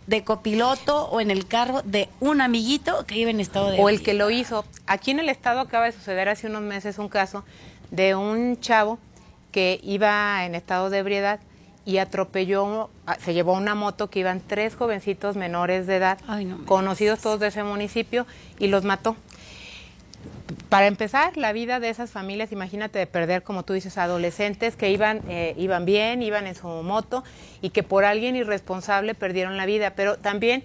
de 0.08 0.24
copiloto 0.24 1.04
o 1.10 1.20
en 1.20 1.30
el 1.30 1.46
carro 1.46 1.82
de 1.82 2.08
un 2.18 2.40
amiguito 2.40 3.04
que 3.04 3.18
iba 3.18 3.30
en 3.30 3.40
estado 3.40 3.70
de 3.70 3.78
o 3.78 3.90
el 3.90 4.02
que 4.02 4.14
lo 4.14 4.30
hizo. 4.30 4.64
Aquí 4.86 5.10
en 5.10 5.20
el 5.20 5.28
estado 5.28 5.60
acaba 5.60 5.84
de 5.84 5.92
suceder 5.92 6.30
hace 6.30 6.46
unos 6.46 6.62
meses 6.62 6.98
un 6.98 7.10
caso 7.10 7.44
de 7.90 8.14
un 8.14 8.58
chavo 8.58 8.98
que 9.52 9.78
iba 9.82 10.46
en 10.46 10.54
estado 10.54 10.88
de 10.88 10.98
ebriedad 10.98 11.40
y 11.84 11.98
atropelló, 11.98 12.88
se 13.20 13.34
llevó 13.34 13.52
una 13.52 13.74
moto 13.74 14.08
que 14.08 14.20
iban 14.20 14.40
tres 14.40 14.76
jovencitos 14.76 15.36
menores 15.36 15.86
de 15.86 15.96
edad, 15.96 16.18
Ay, 16.26 16.46
no 16.46 16.58
me 16.58 16.64
conocidos 16.64 17.20
todos 17.20 17.40
de 17.40 17.48
ese 17.48 17.62
municipio, 17.62 18.26
y 18.58 18.68
los 18.68 18.84
mató. 18.84 19.16
Para 20.68 20.86
empezar, 20.86 21.36
la 21.36 21.52
vida 21.52 21.80
de 21.80 21.88
esas 21.88 22.10
familias, 22.10 22.52
imagínate 22.52 22.98
de 22.98 23.06
perder, 23.06 23.42
como 23.42 23.64
tú 23.64 23.72
dices, 23.72 23.96
adolescentes 23.98 24.76
que 24.76 24.90
iban, 24.90 25.22
eh, 25.28 25.54
iban 25.56 25.84
bien, 25.84 26.22
iban 26.22 26.46
en 26.46 26.54
su 26.54 26.66
moto 26.68 27.24
y 27.62 27.70
que 27.70 27.82
por 27.82 28.04
alguien 28.04 28.36
irresponsable 28.36 29.14
perdieron 29.14 29.56
la 29.56 29.66
vida. 29.66 29.94
Pero 29.94 30.16
también 30.16 30.62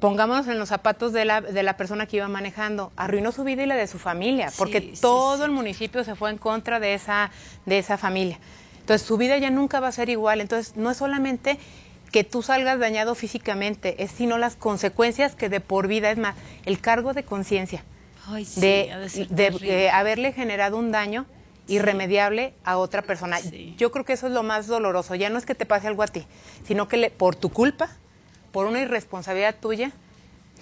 pongámonos 0.00 0.46
en 0.48 0.58
los 0.58 0.68
zapatos 0.68 1.12
de 1.12 1.24
la, 1.24 1.40
de 1.40 1.62
la 1.62 1.76
persona 1.76 2.06
que 2.06 2.18
iba 2.18 2.28
manejando. 2.28 2.92
Arruinó 2.96 3.32
su 3.32 3.42
vida 3.44 3.62
y 3.62 3.66
la 3.66 3.76
de 3.76 3.86
su 3.86 3.98
familia, 3.98 4.50
Sí, 4.50 4.56
porque 4.58 4.80
sí, 4.80 4.94
todo 5.00 5.38
sí. 5.38 5.42
el 5.44 5.50
municipio 5.50 6.04
se 6.04 6.14
fue 6.14 6.30
en 6.30 6.38
contra 6.38 6.78
de 6.80 6.94
esa, 6.94 7.30
de 7.66 7.78
esa 7.78 7.98
familia. 7.98 8.38
Entonces, 8.80 9.06
su 9.06 9.16
vida 9.16 9.38
ya 9.38 9.50
nunca 9.50 9.80
va 9.80 9.88
a 9.88 9.92
ser 9.92 10.08
igual. 10.08 10.40
Entonces, 10.40 10.76
no 10.76 10.90
es 10.90 10.96
solamente 10.96 11.58
que 12.10 12.24
tú 12.24 12.42
salgas 12.42 12.78
dañado 12.78 13.14
físicamente, 13.14 14.02
es 14.02 14.10
sino 14.10 14.38
las 14.38 14.54
consecuencias 14.56 15.34
que 15.34 15.48
de 15.48 15.60
por 15.60 15.86
vida, 15.88 16.10
es 16.10 16.18
más, 16.18 16.34
el 16.66 16.80
cargo 16.80 17.12
de 17.14 17.22
conciencia 17.22 17.84
Ay, 18.26 18.44
sí, 18.44 18.60
de, 18.60 19.26
de 19.30 19.50
de, 19.50 19.84
eh, 19.84 19.90
haberle 19.90 20.32
generado 20.32 20.76
un 20.76 20.92
daño 20.92 21.26
irremediable 21.68 22.54
a 22.64 22.76
otra 22.78 23.02
persona. 23.02 23.38
Sí. 23.38 23.74
Yo 23.78 23.90
creo 23.92 24.04
que 24.04 24.12
eso 24.12 24.26
es 24.26 24.32
lo 24.32 24.42
más 24.42 24.66
doloroso. 24.66 25.14
Ya 25.14 25.30
no 25.30 25.38
es 25.38 25.46
que 25.46 25.54
te 25.54 25.66
pase 25.66 25.86
algo 25.88 26.02
a 26.02 26.06
ti, 26.08 26.26
sino 26.66 26.88
que 26.88 26.96
le- 26.96 27.10
por 27.10 27.34
tu 27.36 27.50
culpa, 27.50 27.88
por 28.52 28.66
una 28.66 28.80
irresponsabilidad 28.80 29.54
tuya, 29.60 29.92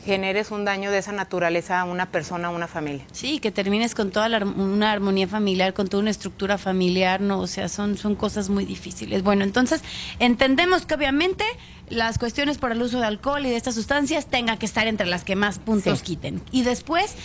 generes 0.05 0.51
un 0.51 0.65
daño 0.65 0.91
de 0.91 0.99
esa 0.99 1.13
naturaleza 1.13 1.81
a 1.81 1.85
una 1.85 2.07
persona, 2.11 2.49
a 2.49 2.51
una 2.51 2.67
familia. 2.67 3.05
Sí, 3.13 3.39
que 3.39 3.51
termines 3.51 3.95
con 3.95 4.11
toda 4.11 4.29
la, 4.29 4.39
una 4.45 4.93
armonía 4.93 5.29
familiar, 5.29 5.75
con 5.75 5.89
toda 5.89 6.01
una 6.03 6.11
estructura 6.11 6.59
familiar, 6.59 7.21
no, 7.21 7.41
o 7.41 7.47
sea, 7.47 7.69
son, 7.69 7.97
son 7.99 8.15
cosas 8.15 8.49
muy 8.49 8.65
difíciles. 8.65 9.23
Bueno, 9.23 9.45
entonces 9.45 9.83
entendemos 10.19 10.87
que 10.87 10.95
obviamente 10.95 11.45
las 11.91 12.19
cuestiones 12.19 12.59
por 12.59 12.73
el 12.73 12.81
uso 12.81 13.01
de 13.01 13.07
alcohol 13.07 13.45
y 13.45 13.51
de 13.51 13.57
estas 13.57 13.75
sustancias 13.75 14.27
tengan 14.27 14.59
que 14.59 14.67
estar 14.67 14.87
entre 14.87 15.07
las 15.07 15.25
que 15.25 15.37
más 15.37 15.59
puntos 15.59 15.99
Sí. 15.99 16.05
quiten. 16.05 16.41
Y 16.53 16.63
después, 16.63 17.17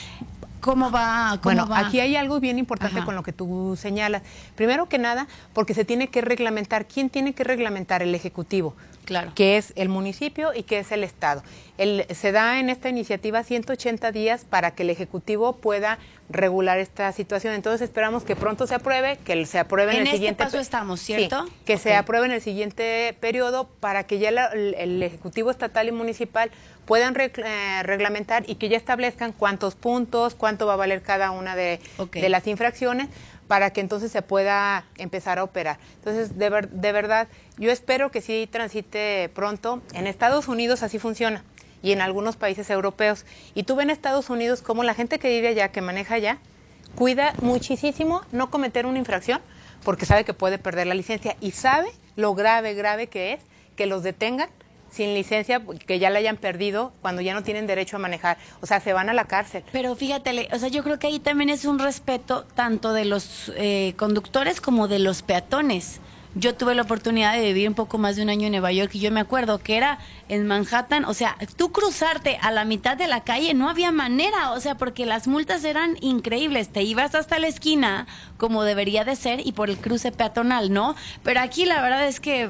¿cómo 0.65 0.89
va? 0.89 1.29
Cómo 1.29 1.41
Bueno, 1.43 1.67
va? 1.67 1.77
aquí 1.79 1.99
hay 1.99 2.15
algo 2.15 2.39
bien 2.39 2.57
importante 2.57 2.97
Ajá. 2.97 3.05
con 3.05 3.13
lo 3.15 3.21
que 3.21 3.31
tú 3.31 3.77
señalas. 3.79 4.23
Primero 4.55 4.89
que 4.89 4.97
nada, 4.97 5.27
porque 5.53 5.75
se 5.75 5.85
tiene 5.85 6.07
que 6.07 6.21
reglamentar. 6.21 6.87
¿Quién 6.87 7.11
tiene 7.11 7.33
que 7.33 7.43
reglamentar? 7.43 8.01
El 8.01 8.15
Ejecutivo. 8.15 8.75
Claro. 9.05 9.31
Que 9.35 9.57
es 9.57 9.71
el 9.75 9.87
municipio 9.89 10.51
y 10.55 10.63
que 10.63 10.79
es 10.79 10.91
el 10.91 11.03
Estado. 11.03 11.43
El- 11.77 12.07
se 12.15 12.31
da 12.31 12.59
en 12.59 12.71
esta 12.71 12.89
iniciativa 12.89 13.43
180 13.43 14.11
días 14.11 14.45
para 14.49 14.71
que 14.71 14.81
el 14.81 14.89
Ejecutivo 14.89 15.57
pueda 15.57 15.99
regular 16.27 16.79
esta 16.79 17.11
situación. 17.11 17.53
Entonces 17.53 17.81
esperamos 17.83 18.23
que 18.23 18.35
pronto 18.35 18.65
se 18.65 18.73
apruebe, 18.73 19.17
que 19.23 19.45
se 19.45 19.59
apruebe 19.59 19.91
en, 19.91 19.97
En 19.97 20.01
el 20.01 20.07
este 20.07 20.17
siguiente 20.17 20.43
paso 20.43 20.57
estamos, 20.57 20.99
Sí, 21.01 21.13
¿cierto? 21.17 21.45
que 21.65 21.77
se 21.77 21.93
apruebe 21.95 22.25
en 22.25 22.31
el 22.31 22.41
siguiente 22.41 23.15
periodo 23.19 23.67
para 23.79 24.05
que 24.05 24.17
ya 24.17 24.31
la- 24.31 24.47
el, 24.47 24.73
el 24.73 25.03
Ejecutivo 25.03 25.51
estatal 25.51 25.87
y 25.87 25.91
municipal 25.91 26.49
puedan 26.85 27.15
eh, 27.17 27.83
reglamentar 27.83 28.43
y 28.47 28.55
que 28.55 28.69
ya 28.69 28.77
establezcan 28.77 29.31
cuántos 29.31 29.75
puntos, 29.75 30.35
cuánto 30.35 30.65
va 30.67 30.73
a 30.73 30.77
valer 30.77 31.01
cada 31.01 31.31
una 31.31 31.55
de, 31.55 31.79
las 32.29 32.47
infracciones 32.47 33.09
para 33.47 33.71
que 33.71 33.81
entonces 33.81 34.11
se 34.11 34.21
pueda 34.21 34.85
empezar 34.97 35.37
a 35.39 35.43
operar. 35.43 35.77
Entonces, 35.95 36.37
de, 36.37 36.49
ver- 36.49 36.69
de 36.69 36.91
verdad, 36.91 37.27
yo 37.57 37.71
espero 37.71 38.09
que 38.11 38.21
sí 38.21 38.47
transite 38.51 39.29
pronto. 39.35 39.81
En 39.93 40.07
Estados 40.07 40.47
Unidos 40.47 40.83
así 40.83 40.99
funciona 40.99 41.43
y 41.83 41.91
en 41.91 42.01
algunos 42.01 42.35
países 42.35 42.69
europeos. 42.69 43.25
Y 43.53 43.63
tú 43.63 43.75
ves 43.75 43.83
en 43.83 43.89
Estados 43.91 44.29
Unidos 44.29 44.61
como 44.61 44.83
la 44.83 44.93
gente 44.95 45.19
que 45.19 45.29
vive 45.29 45.49
allá, 45.49 45.71
que 45.71 45.81
maneja 45.81 46.15
allá, 46.15 46.39
cuida 46.95 47.33
muchísimo 47.41 48.21
no 48.31 48.49
cometer 48.49 48.85
una 48.85 48.97
infracción 48.99 49.41
porque 49.83 50.05
sabe 50.05 50.23
que 50.23 50.33
puede 50.33 50.57
perder 50.57 50.87
la 50.87 50.95
licencia 50.95 51.35
y 51.41 51.51
sabe 51.51 51.89
lo 52.15 52.33
grave, 52.33 52.73
grave 52.73 53.07
que 53.07 53.33
es 53.33 53.41
que 53.75 53.85
los 53.85 54.01
detengan 54.01 54.49
sin 54.95 55.13
licencia, 55.13 55.61
que 55.85 55.99
ya 55.99 56.09
la 56.09 56.19
hayan 56.19 56.37
perdido 56.37 56.93
cuando 57.01 57.21
ya 57.21 57.33
no 57.33 57.43
tienen 57.43 57.67
derecho 57.67 57.97
a 57.97 57.99
manejar. 57.99 58.37
O 58.61 58.65
sea, 58.65 58.79
se 58.79 58.93
van 58.93 59.09
a 59.09 59.13
la 59.13 59.25
cárcel. 59.25 59.63
Pero 59.71 59.95
fíjate, 59.95 60.47
o 60.53 60.57
sea, 60.57 60.69
yo 60.69 60.83
creo 60.83 60.97
que 60.97 61.07
ahí 61.07 61.19
también 61.19 61.49
es 61.49 61.65
un 61.65 61.79
respeto 61.79 62.45
tanto 62.55 62.93
de 62.93 63.05
los 63.05 63.51
eh, 63.57 63.93
conductores 63.97 64.61
como 64.61 64.87
de 64.87 64.99
los 64.99 65.21
peatones. 65.21 65.99
Yo 66.37 66.53
tuve 66.53 66.75
la 66.75 66.81
oportunidad 66.81 67.33
de 67.33 67.41
vivir 67.41 67.69
un 67.69 67.75
poco 67.75 67.97
más 67.97 68.17
de 68.17 68.23
un 68.23 68.29
año 68.29 68.47
en 68.47 68.51
Nueva 68.51 68.73
York 68.73 68.91
y 68.93 68.99
yo 68.99 69.09
me 69.09 69.21
acuerdo 69.21 69.59
que 69.59 69.77
era 69.77 69.99
en 70.27 70.45
Manhattan, 70.45 71.05
o 71.05 71.13
sea, 71.13 71.37
tú 71.55 71.71
cruzarte 71.71 72.37
a 72.41 72.51
la 72.51 72.65
mitad 72.65 72.97
de 72.97 73.07
la 73.07 73.23
calle 73.23 73.53
no 73.53 73.69
había 73.69 73.93
manera, 73.93 74.51
o 74.51 74.59
sea, 74.59 74.75
porque 74.75 75.05
las 75.05 75.29
multas 75.29 75.63
eran 75.63 75.97
increíbles, 76.01 76.67
te 76.67 76.83
ibas 76.83 77.15
hasta 77.15 77.39
la 77.39 77.47
esquina 77.47 78.05
como 78.35 78.63
debería 78.63 79.05
de 79.05 79.15
ser 79.15 79.47
y 79.47 79.53
por 79.53 79.69
el 79.69 79.77
cruce 79.77 80.11
peatonal, 80.11 80.73
¿no? 80.73 80.97
Pero 81.23 81.39
aquí 81.39 81.63
la 81.65 81.81
verdad 81.81 82.05
es 82.05 82.19
que... 82.19 82.49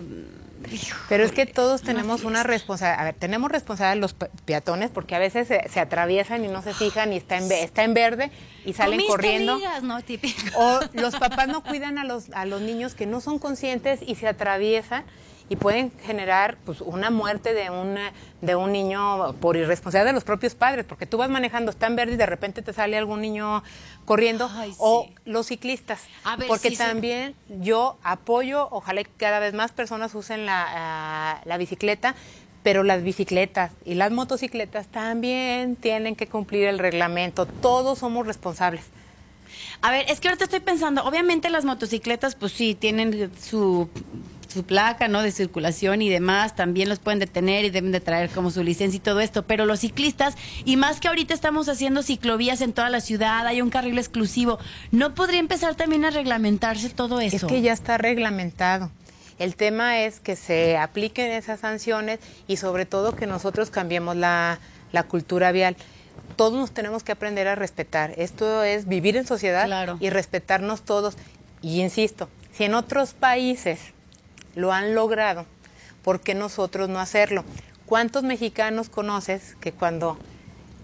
Pero 1.10 1.24
es 1.24 1.32
que 1.32 1.46
todos 1.46 1.82
tenemos 1.82 2.24
una 2.24 2.44
responsabilidad. 2.44 3.02
A 3.02 3.04
ver, 3.06 3.16
tenemos 3.16 3.52
responsabilidad 3.52 4.02
los 4.02 4.14
pe- 4.14 4.30
peatones 4.46 4.90
porque 4.92 5.16
a 5.16 5.20
veces 5.20 5.48
se, 5.48 5.68
se 5.70 5.80
atraviesan 5.80 6.44
y 6.46 6.48
no 6.48 6.62
se 6.62 6.74
fijan 6.74 7.14
y 7.14 7.18
está 7.18 7.38
en, 7.38 7.52
está 7.52 7.84
en 7.84 7.94
verde 7.94 8.32
y 8.66 8.74
salen 8.74 9.02
corriendo. 9.08 9.56
ligas, 9.58 9.84
¿no? 9.84 10.02
Típico. 10.02 10.36
O 10.58 10.80
los 10.94 11.16
papás 11.16 11.48
no 11.48 11.64
cuidan 11.64 11.98
a 11.98 12.04
los, 12.04 12.30
a 12.32 12.46
los 12.46 12.62
niños 12.62 12.96
que 12.96 13.06
no 13.06 13.22
son 13.22 13.40
conscientes 13.40 14.00
y 14.06 14.16
se 14.16 14.28
atraviesan 14.28 15.04
y 15.48 15.56
pueden 15.58 15.92
generar 16.04 16.58
pues, 16.66 16.82
una 16.82 17.10
muerte 17.10 17.54
de, 17.54 17.70
una, 17.70 18.12
de 18.42 18.56
un 18.56 18.72
niño 18.72 19.34
por 19.34 19.58
irresponsabilidad 19.58 20.10
de 20.10 20.14
los 20.14 20.24
propios 20.24 20.56
padres, 20.56 20.86
porque 20.86 21.06
tú 21.06 21.18
vas 21.18 21.30
manejando, 21.30 21.72
está 21.72 21.88
en 21.88 21.96
verde 21.96 22.14
y 22.14 22.18
de 22.18 22.26
repente 22.26 22.62
te 22.62 22.74
sale 22.74 22.98
algún 22.98 23.22
niño 23.22 23.64
corriendo, 24.06 24.50
Ay, 24.54 24.72
sí. 24.72 24.78
o 24.80 25.08
los 25.26 25.48
ciclistas, 25.48 26.02
A 26.24 26.36
ver, 26.36 26.48
porque 26.48 26.70
sí, 26.70 26.76
sí. 26.76 26.82
también 26.84 27.36
yo 27.62 27.98
apoyo, 28.04 28.68
ojalá 28.72 29.04
que 29.04 29.12
cada 29.18 29.40
vez 29.40 29.54
más 29.54 29.72
personas 29.72 30.16
usen 30.16 30.46
la, 30.46 30.66
ah, 30.68 31.42
la 31.46 31.58
bicicleta, 31.58 32.16
pero 32.64 32.84
las 32.84 33.04
bicicletas 33.04 33.72
y 33.86 33.94
las 33.94 34.12
motocicletas 34.12 34.88
también 34.88 35.76
tienen 35.76 36.16
que 36.16 36.28
cumplir 36.28 36.66
el 36.68 36.80
reglamento, 36.80 37.46
todos 37.46 38.00
somos 38.00 38.26
responsables. 38.26 38.86
A 39.82 39.92
ver, 39.92 40.06
es 40.10 40.20
que 40.20 40.30
ahorita 40.30 40.46
estoy 40.46 40.62
pensando, 40.62 41.04
obviamente 41.04 41.50
las 41.52 41.66
motocicletas, 41.66 42.34
pues 42.34 42.54
sí, 42.54 42.74
tienen 42.74 43.32
su, 43.40 43.88
su 44.56 44.64
placa, 44.64 45.08
¿no? 45.08 45.22
De 45.22 45.32
circulación 45.32 46.02
y 46.02 46.10
demás, 46.10 46.56
también 46.56 46.90
los 46.90 46.98
pueden 46.98 47.20
detener 47.20 47.64
y 47.66 47.70
deben 47.70 47.92
de 47.92 48.00
traer 48.00 48.32
como 48.32 48.50
su 48.50 48.64
licencia 48.64 48.98
y 48.98 49.00
todo 49.00 49.20
esto, 49.20 49.44
pero 49.44 49.66
los 49.68 49.82
ciclistas, 49.82 50.34
y 50.66 50.76
más 50.78 51.00
que 51.00 51.08
ahorita 51.08 51.36
estamos 51.36 51.70
haciendo 51.70 52.02
ciclovías 52.02 52.62
en 52.62 52.74
toda 52.74 52.90
la 52.90 53.02
ciudad, 53.02 53.46
hay 53.46 53.62
un 53.62 53.70
carril 53.70 54.00
exclusivo, 54.00 54.58
¿no 54.92 55.14
podría 55.14 55.40
empezar 55.40 55.76
también 55.76 56.04
a 56.06 56.10
reglamentarse 56.10 56.90
todo 56.90 57.20
eso? 57.20 57.36
Es 57.36 57.44
que 57.46 57.62
ya 57.62 57.74
está 57.74 58.00
reglamentado. 58.00 58.90
El 59.38 59.56
tema 59.56 60.00
es 60.00 60.20
que 60.22 60.36
se 60.36 60.78
apliquen 60.78 61.30
esas 61.32 61.60
sanciones 61.60 62.20
y 62.48 62.58
sobre 62.58 62.86
todo 62.86 63.16
que 63.16 63.28
nosotros 63.28 63.70
cambiemos 63.70 64.16
la, 64.16 64.60
la 64.94 65.04
cultura 65.04 65.52
vial. 65.52 65.76
Todos 66.38 66.54
nos 66.54 66.72
tenemos 66.72 67.04
que 67.04 67.12
aprender 67.12 67.48
a 67.50 67.56
respetar. 67.56 68.14
Esto 68.18 68.64
es 68.64 68.88
vivir 68.88 69.18
en 69.18 69.28
sociedad 69.28 69.66
Claro. 69.66 69.98
y 70.00 70.10
respetarnos 70.10 70.84
todos. 70.84 71.16
Y 71.62 71.82
insisto, 71.82 72.30
si 72.54 72.64
en 72.64 72.76
otros 72.76 73.14
países 73.14 73.80
lo 74.56 74.72
han 74.74 74.96
logrado, 74.96 75.46
¿por 76.04 76.22
qué 76.22 76.34
nosotros 76.36 76.90
no 76.90 77.00
hacerlo? 77.00 77.44
¿Cuántos 77.86 78.24
mexicanos 78.24 78.90
conoces 78.90 79.56
que 79.60 79.72
cuando 79.72 80.18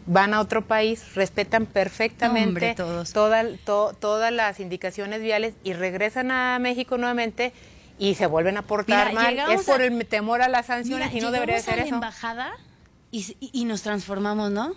van 0.06 0.34
a 0.34 0.40
otro 0.40 0.64
país 0.64 1.16
respetan 1.16 1.66
perfectamente 1.66 2.48
Hombre, 2.50 2.76
todos. 2.76 3.14
toda- 3.14 3.46
to- 3.66 3.96
todas 4.00 4.32
las 4.32 4.60
indicaciones 4.60 5.22
viales 5.22 5.54
y 5.64 5.74
regresan 5.74 6.32
a 6.32 6.58
México 6.60 6.98
nuevamente 6.98 7.54
y 8.00 8.16
se 8.16 8.26
vuelven 8.26 8.58
a 8.58 8.64
portar 8.64 9.10
Mira, 9.10 9.22
mal? 9.22 9.40
Es 9.52 9.64
por 9.64 9.82
a- 9.82 9.86
el 9.86 10.06
temor 10.08 10.42
a 10.42 10.48
las 10.50 10.66
sanciones 10.68 11.10
Mira, 11.14 11.20
y 11.20 11.22
no 11.22 11.32
debería 11.32 11.58
a 11.58 11.62
ser 11.62 11.78
la 11.78 11.84
eso. 11.86 11.96
embajada 11.96 12.52
y, 13.12 13.36
y- 13.40 13.50
y 13.54 13.66
nos 13.66 13.84
transformamos, 13.84 14.52
¿no? 14.52 14.74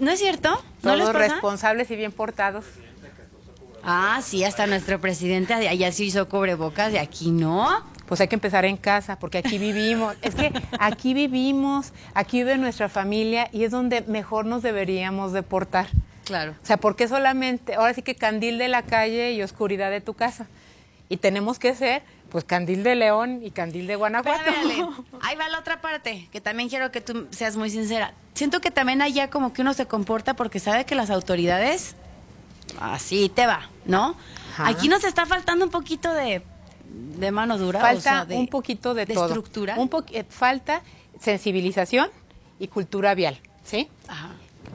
¿No 0.00 0.10
es 0.10 0.18
cierto? 0.18 0.50
¿No 0.82 0.94
Todos 0.96 1.14
responsables 1.14 1.90
y 1.90 1.96
bien 1.96 2.10
portados. 2.10 2.64
Ah, 3.82 4.20
sí, 4.22 4.44
hasta 4.44 4.66
nuestro 4.66 5.00
presidente 5.00 5.54
de 5.56 5.68
allá 5.68 5.90
se 5.92 6.04
hizo 6.04 6.28
cubrebocas, 6.28 6.92
de 6.92 6.98
aquí 6.98 7.30
no. 7.30 7.68
Pues 8.06 8.20
hay 8.20 8.28
que 8.28 8.36
empezar 8.36 8.64
en 8.64 8.76
casa, 8.76 9.18
porque 9.18 9.38
aquí 9.38 9.58
vivimos. 9.58 10.16
Es 10.22 10.34
que 10.34 10.52
aquí 10.78 11.12
vivimos, 11.14 11.92
aquí 12.14 12.38
vive 12.38 12.56
nuestra 12.56 12.88
familia 12.88 13.48
y 13.52 13.64
es 13.64 13.70
donde 13.70 14.02
mejor 14.02 14.46
nos 14.46 14.62
deberíamos 14.62 15.32
de 15.32 15.42
portar. 15.42 15.88
Claro. 16.24 16.54
O 16.62 16.66
sea, 16.66 16.76
¿por 16.78 16.96
qué 16.96 17.08
solamente, 17.08 17.74
ahora 17.74 17.94
sí 17.94 18.02
que 18.02 18.14
candil 18.14 18.58
de 18.58 18.68
la 18.68 18.82
calle 18.82 19.32
y 19.32 19.42
oscuridad 19.42 19.90
de 19.90 20.00
tu 20.00 20.14
casa? 20.14 20.46
Y 21.10 21.18
tenemos 21.18 21.58
que 21.58 21.74
ser, 21.74 22.02
pues, 22.30 22.44
candil 22.44 22.82
de 22.82 22.94
León 22.94 23.40
y 23.42 23.50
candil 23.50 23.86
de 23.86 23.96
Guanajuato. 23.96 24.50
Ale. 24.60 24.74
ahí 25.22 25.36
va 25.36 25.48
la 25.48 25.58
otra 25.58 25.80
parte, 25.80 26.28
que 26.30 26.40
también 26.40 26.68
quiero 26.68 26.90
que 26.90 27.00
tú 27.00 27.26
seas 27.30 27.56
muy 27.56 27.70
sincera. 27.70 28.12
Siento 28.34 28.60
que 28.60 28.70
también 28.70 29.00
allá 29.02 29.30
como 29.30 29.52
que 29.52 29.62
uno 29.62 29.72
se 29.72 29.86
comporta 29.86 30.34
porque 30.34 30.60
sabe 30.60 30.84
que 30.84 30.94
las 30.94 31.10
autoridades 31.10 31.96
así 32.80 33.28
te 33.28 33.46
va, 33.46 33.68
¿no? 33.84 34.16
Ajá. 34.54 34.68
Aquí 34.68 34.88
nos 34.88 35.04
está 35.04 35.26
faltando 35.26 35.64
un 35.64 35.70
poquito 35.70 36.12
de, 36.12 36.42
de 37.18 37.30
mano 37.30 37.58
dura. 37.58 37.80
Falta 37.80 37.98
o 37.98 38.02
sea, 38.02 38.24
de- 38.24 38.36
un 38.36 38.48
poquito 38.48 38.94
de, 38.94 39.06
de 39.06 39.14
todo. 39.14 39.26
estructura. 39.26 39.74
Un 39.78 39.88
po- 39.88 40.04
eh, 40.10 40.24
falta 40.28 40.82
sensibilización 41.20 42.08
y 42.58 42.68
cultura 42.68 43.14
vial, 43.14 43.38
¿sí? 43.64 43.88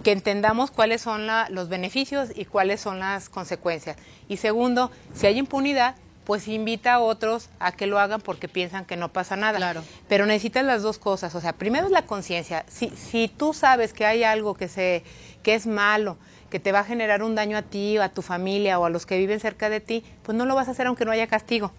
Que 0.03 0.12
entendamos 0.12 0.71
cuáles 0.71 1.01
son 1.01 1.27
la- 1.27 1.47
los 1.50 1.69
beneficios 1.69 2.29
y 2.35 2.45
cuáles 2.45 2.79
son 2.81 3.00
las 3.00 3.29
consecuencias. 3.29 3.97
Y 4.27 4.38
segundo, 4.38 4.91
si 5.15 5.27
hay 5.27 5.38
impunidad, 5.38 5.95
pues 6.25 6.47
invita 6.47 6.93
a 6.93 7.00
otros 7.00 7.50
a 7.59 7.73
que 7.73 7.85
lo 7.88 8.00
hagan 8.00 8.21
porque 8.21 8.47
piensan 8.47 8.85
que 8.85 8.95
no 8.95 9.09
pasa 9.12 9.35
nada. 9.35 9.57
Claro. 9.57 9.83
Pero 10.07 10.25
necesitas 10.25 10.63
las 10.63 10.81
dos 10.81 10.97
cosas. 10.97 11.35
O 11.35 11.41
sea, 11.41 11.51
primero 11.53 11.85
es 11.85 11.91
la 11.91 12.05
conciencia. 12.05 12.65
Si, 12.69 12.89
si 12.91 13.27
tú 13.27 13.53
sabes 13.53 13.91
que 13.93 14.05
hay 14.05 14.23
algo 14.23 14.53
que, 14.53 14.69
se, 14.69 15.03
que 15.43 15.53
es 15.55 15.67
malo, 15.67 16.17
que 16.53 16.60
te 16.60 16.72
va 16.72 16.81
a 16.81 16.83
generar 16.83 17.24
un 17.24 17.33
daño 17.33 17.57
a 17.57 17.63
ti, 17.63 17.98
a 17.98 18.10
tu 18.10 18.22
familia 18.22 18.77
o 18.77 18.86
a 18.86 18.91
los 18.91 19.07
que 19.07 19.17
viven 19.17 19.39
cerca 19.39 19.72
de 19.72 19.79
ti, 19.79 20.03
pues 20.22 20.38
no 20.38 20.45
lo 20.45 20.53
vas 20.53 20.67
a 20.67 20.72
hacer 20.72 20.86
aunque 20.86 21.03
no 21.03 21.10
haya 21.10 21.25
castigo. 21.25 21.72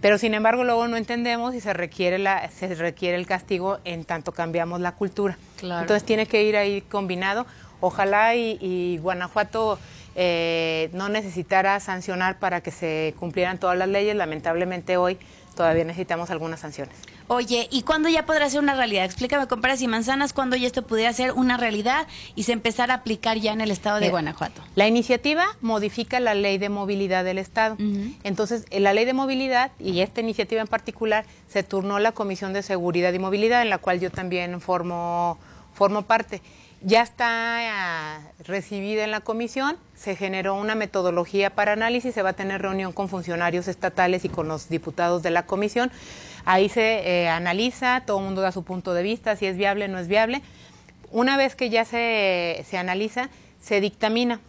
Pero 0.00 0.16
sin 0.16 0.32
embargo 0.32 0.62
luego 0.62 0.86
no 0.86 0.96
entendemos 0.96 1.56
y 1.56 1.60
se 1.60 1.72
requiere 1.72 2.20
la 2.20 2.48
se 2.50 2.72
requiere 2.76 3.16
el 3.16 3.26
castigo 3.26 3.80
en 3.84 4.04
tanto 4.04 4.30
cambiamos 4.30 4.80
la 4.80 4.92
cultura. 4.92 5.36
Claro. 5.56 5.80
Entonces 5.80 6.04
tiene 6.04 6.26
que 6.26 6.44
ir 6.44 6.56
ahí 6.56 6.82
combinado. 6.82 7.46
Ojalá 7.80 8.36
y, 8.36 8.58
y 8.60 8.98
Guanajuato 8.98 9.80
eh, 10.14 10.88
no 10.92 11.08
necesitara 11.08 11.80
sancionar 11.80 12.38
para 12.38 12.60
que 12.60 12.70
se 12.70 13.16
cumplieran 13.18 13.58
todas 13.58 13.76
las 13.76 13.88
leyes. 13.88 14.14
Lamentablemente 14.14 14.98
hoy 14.98 15.18
todavía 15.56 15.82
necesitamos 15.82 16.30
algunas 16.30 16.60
sanciones. 16.60 16.94
Oye, 17.32 17.68
¿y 17.70 17.82
cuándo 17.82 18.08
ya 18.08 18.26
podrá 18.26 18.50
ser 18.50 18.58
una 18.58 18.74
realidad? 18.74 19.04
Explícame 19.04 19.46
con 19.46 19.60
peras 19.60 19.80
y 19.82 19.86
manzanas 19.86 20.32
cuándo 20.32 20.56
ya 20.56 20.66
esto 20.66 20.84
pudiera 20.84 21.12
ser 21.12 21.30
una 21.30 21.56
realidad 21.56 22.08
y 22.34 22.42
se 22.42 22.50
empezara 22.50 22.92
a 22.94 22.96
aplicar 22.96 23.38
ya 23.38 23.52
en 23.52 23.60
el 23.60 23.70
estado 23.70 24.00
de 24.00 24.10
Guanajuato. 24.10 24.60
La 24.74 24.88
iniciativa 24.88 25.46
modifica 25.60 26.18
la 26.18 26.34
ley 26.34 26.58
de 26.58 26.70
movilidad 26.70 27.22
del 27.22 27.38
Estado. 27.38 27.76
Entonces, 28.24 28.66
en 28.70 28.82
la 28.82 28.94
ley 28.94 29.04
de 29.04 29.12
movilidad 29.12 29.70
y 29.78 30.00
esta 30.00 30.20
iniciativa 30.20 30.60
en 30.60 30.66
particular 30.66 31.24
se 31.46 31.62
turnó 31.62 32.00
la 32.00 32.10
Comisión 32.10 32.52
de 32.52 32.64
Seguridad 32.64 33.12
y 33.12 33.20
Movilidad, 33.20 33.62
en 33.62 33.70
la 33.70 33.78
cual 33.78 34.00
yo 34.00 34.10
también 34.10 34.60
formo, 34.60 35.38
formo 35.72 36.02
parte. 36.02 36.42
Ya 36.82 37.02
está 37.02 37.26
ah, 37.28 38.20
recibida 38.44 39.04
en 39.04 39.12
la 39.12 39.20
comisión, 39.20 39.76
se 39.94 40.16
generó 40.16 40.54
una 40.54 40.74
metodología 40.74 41.50
para 41.50 41.74
análisis, 41.74 42.12
se 42.12 42.22
va 42.22 42.30
a 42.30 42.32
tener 42.32 42.60
reunión 42.60 42.92
con 42.92 43.08
funcionarios 43.08 43.68
estatales 43.68 44.24
y 44.24 44.30
con 44.30 44.48
los 44.48 44.68
diputados 44.68 45.22
de 45.22 45.30
la 45.30 45.46
comisión. 45.46 45.92
Ahí 46.44 46.68
se 46.68 47.22
eh, 47.24 47.28
analiza, 47.28 48.02
todo 48.06 48.18
el 48.18 48.24
mundo 48.24 48.40
da 48.40 48.52
su 48.52 48.62
punto 48.64 48.94
de 48.94 49.02
vista, 49.02 49.36
si 49.36 49.46
es 49.46 49.56
viable 49.56 49.84
o 49.84 49.88
no 49.88 49.98
es 49.98 50.08
viable. 50.08 50.42
Una 51.12 51.36
vez 51.36 51.56
que 51.56 51.70
ya 51.70 51.84
se, 51.84 52.64
se 52.68 52.78
analiza, 52.78 53.28
se 53.60 53.80
dictamina, 53.80 54.40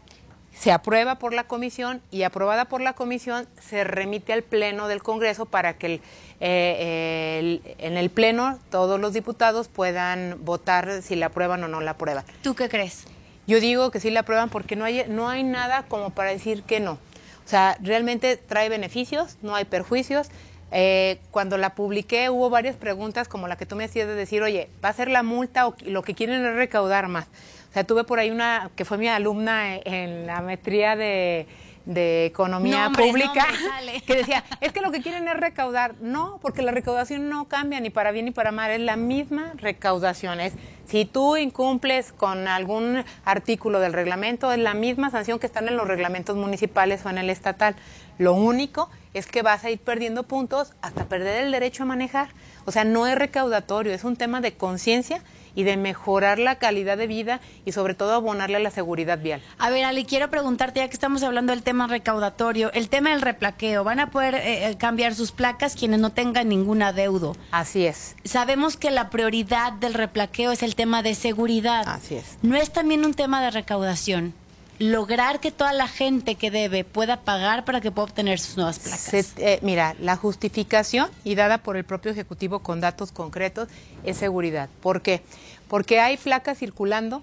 se 0.54 0.72
aprueba 0.72 1.16
por 1.16 1.34
la 1.34 1.46
comisión 1.46 2.02
y 2.12 2.24
aprobada 2.24 2.66
por 2.66 2.82
la 2.82 2.94
comisión 2.94 3.48
se 3.60 3.84
remite 3.86 4.34
al 4.34 4.44
pleno 4.44 4.88
del 4.88 5.02
Congreso 5.02 5.46
para 5.46 5.74
que 5.78 5.86
el, 5.88 6.02
eh, 6.42 7.38
el- 7.40 7.62
en 7.78 7.98
el 7.98 8.10
pleno 8.10 8.60
todos 8.70 9.00
los 9.00 9.14
diputados 9.14 9.70
puedan 9.70 10.38
votar 10.44 11.02
si 11.02 11.16
la 11.16 11.28
aprueban 11.28 11.64
o 11.64 11.68
no 11.68 11.80
la 11.82 11.92
aprueban. 11.92 12.26
¿Tú 12.44 12.54
qué 12.54 12.68
crees? 12.70 13.06
Yo 13.48 13.60
digo 13.60 13.92
que 13.92 14.00
sí 14.00 14.10
la 14.12 14.20
aprueban 14.22 14.50
porque 14.50 14.76
no 14.76 14.86
hay, 14.86 15.06
no 15.08 15.30
hay 15.30 15.44
nada 15.44 15.84
como 15.88 16.12
para 16.12 16.32
decir 16.32 16.64
que 16.64 16.80
no. 16.80 16.94
O 16.94 17.50
sea, 17.52 17.78
realmente 17.82 18.38
trae 18.38 18.70
beneficios, 18.70 19.38
no 19.42 19.56
hay 19.56 19.66
perjuicios. 19.66 20.28
Eh, 20.72 21.20
cuando 21.32 21.58
la 21.58 21.76
publiqué 21.76 22.30
hubo 22.30 22.50
varias 22.50 22.76
preguntas 22.78 23.28
como 23.28 23.48
la 23.48 23.58
que 23.58 23.66
tú 23.66 23.76
me 23.76 23.84
hacías 23.84 24.08
de 24.08 24.16
decir, 24.16 24.42
oye, 24.42 24.70
¿va 24.84 24.90
a 24.90 24.94
ser 24.94 25.10
la 25.10 25.22
multa 25.22 25.68
o 25.68 25.76
lo 25.86 26.02
que 26.02 26.16
quieren 26.16 26.46
es 26.46 26.56
recaudar 26.56 27.08
más? 27.08 27.28
O 27.70 27.74
sea, 27.74 27.84
tuve 27.84 28.04
por 28.04 28.20
ahí 28.20 28.32
una 28.32 28.72
que 28.76 28.86
fue 28.86 28.98
mi 28.98 29.08
alumna 29.08 29.76
en, 29.76 29.94
en 29.94 30.28
la 30.28 30.42
maestría 30.42 30.96
de, 30.96 31.46
de 31.86 32.26
economía 32.26 32.92
pública 32.96 33.48
que 34.06 34.16
decía, 34.16 34.44
es 34.60 34.72
que 34.72 34.82
lo 34.82 34.92
que 34.92 35.02
quieren 35.02 35.28
es 35.28 35.38
recaudar. 35.38 35.96
No, 36.02 36.40
porque 36.42 36.62
la 36.62 36.72
recaudación 36.72 37.30
no 37.30 37.46
cambia 37.46 37.80
ni 37.80 37.90
para 37.90 38.12
bien 38.12 38.26
ni 38.26 38.32
para 38.32 38.52
mal, 38.52 38.72
es 38.72 38.80
la 38.80 38.96
misma 38.96 39.54
recaudación. 39.56 40.40
Es, 40.40 40.54
si 40.86 41.06
tú 41.06 41.38
incumples 41.38 42.12
con 42.12 42.48
algún 42.48 43.04
artículo 43.26 43.80
del 43.80 43.94
reglamento, 43.94 44.52
es 44.52 44.60
la 44.60 44.74
misma 44.74 45.10
sanción 45.10 45.40
que 45.40 45.48
están 45.48 45.68
en 45.68 45.78
los 45.78 45.88
reglamentos 45.88 46.36
municipales 46.36 47.06
o 47.06 47.10
en 47.10 47.18
el 47.18 47.30
estatal. 47.30 47.76
Lo 48.18 48.34
único 48.34 48.90
es 49.14 49.26
que 49.26 49.42
vas 49.42 49.64
a 49.64 49.72
ir 49.72 49.80
perdiendo 49.80 50.24
puntos 50.24 50.74
hasta 50.82 51.06
perder 51.06 51.44
el 51.44 51.52
derecho 51.52 51.84
a 51.84 51.86
manejar. 51.86 52.30
O 52.66 52.72
sea, 52.72 52.84
no 52.84 53.08
es 53.08 53.16
recaudatorio, 53.16 53.94
es 53.94 54.04
un 54.04 54.16
tema 54.16 54.42
de 54.42 54.54
conciencia 54.54 55.22
y 55.56 55.64
de 55.64 55.78
mejorar 55.78 56.40
la 56.40 56.56
calidad 56.56 56.98
de 56.98 57.08
vida 57.08 57.40
y 57.66 57.72
sobre 57.72 57.94
todo 57.94 58.14
abonarle 58.14 58.58
a 58.58 58.60
la 58.60 58.72
seguridad 58.72 59.20
vial. 59.20 59.42
A 59.58 59.70
ver, 59.70 59.84
Ale, 59.84 60.06
quiero 60.06 60.30
preguntarte, 60.30 60.80
ya 60.80 60.88
que 60.88 60.94
estamos 60.94 61.24
hablando 61.24 61.52
del 61.52 61.64
tema 61.64 61.88
recaudatorio, 61.88 62.72
el 62.74 62.90
tema 62.90 63.12
del 63.12 63.22
replaqueo, 63.22 63.84
¿van 63.84 64.00
a 64.00 64.12
poder 64.12 64.36
eh, 64.36 64.70
eh, 64.70 64.78
cambiar 64.78 65.16
sus 65.16 65.32
placas 65.32 65.76
quienes 65.76 66.00
no 66.00 66.12
tengan 66.12 66.50
ningún 66.50 66.82
adeudo? 66.82 67.36
Así 67.52 67.86
es. 67.86 68.16
Sabemos 68.24 68.78
que 68.78 68.92
la 68.92 69.10
prioridad 69.10 69.74
del 69.74 69.94
replaqueo 69.94 70.52
es 70.52 70.64
el 70.64 70.76
tema 70.76 71.04
de 71.04 71.16
seguridad. 71.16 71.88
Así 71.88 72.16
es. 72.16 72.38
¿No 72.42 72.56
es 72.56 72.72
también 72.72 73.06
un 73.06 73.14
tema 73.14 73.42
de 73.42 73.52
recaudación? 73.52 74.34
Lograr 74.82 75.40
que 75.40 75.52
toda 75.52 75.74
la 75.74 75.88
gente 75.88 76.36
que 76.36 76.50
debe 76.50 76.84
pueda 76.84 77.22
pagar 77.22 77.66
para 77.66 77.82
que 77.82 77.92
pueda 77.92 78.06
obtener 78.06 78.40
sus 78.40 78.58
nuevas 78.58 78.80
placas. 78.80 79.34
Eh, 79.38 79.60
mira, 79.62 79.96
la 80.00 80.16
justificación 80.16 81.10
y 81.24 81.36
dada 81.36 81.60
por 81.60 81.78
el 81.78 81.84
propio 81.84 82.12
Ejecutivo 82.12 82.60
con 82.60 82.82
datos 82.82 83.12
concretos 83.12 83.70
es 84.04 84.18
seguridad. 84.18 84.70
¿Por 84.82 85.02
qué? 85.02 85.22
Porque 85.68 86.00
hay 86.00 86.18
placas 86.18 86.58
circulando 86.58 87.22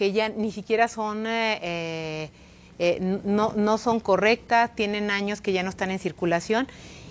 que 0.00 0.12
ya 0.12 0.30
ni 0.30 0.50
siquiera 0.50 0.88
son, 0.88 1.26
eh, 1.26 1.58
eh, 1.60 2.30
eh, 2.78 3.20
no, 3.24 3.52
no 3.54 3.76
son 3.76 4.00
correctas, 4.00 4.74
tienen 4.74 5.10
años 5.10 5.42
que 5.42 5.52
ya 5.52 5.62
no 5.62 5.68
están 5.68 5.90
en 5.90 5.98
circulación 5.98 6.66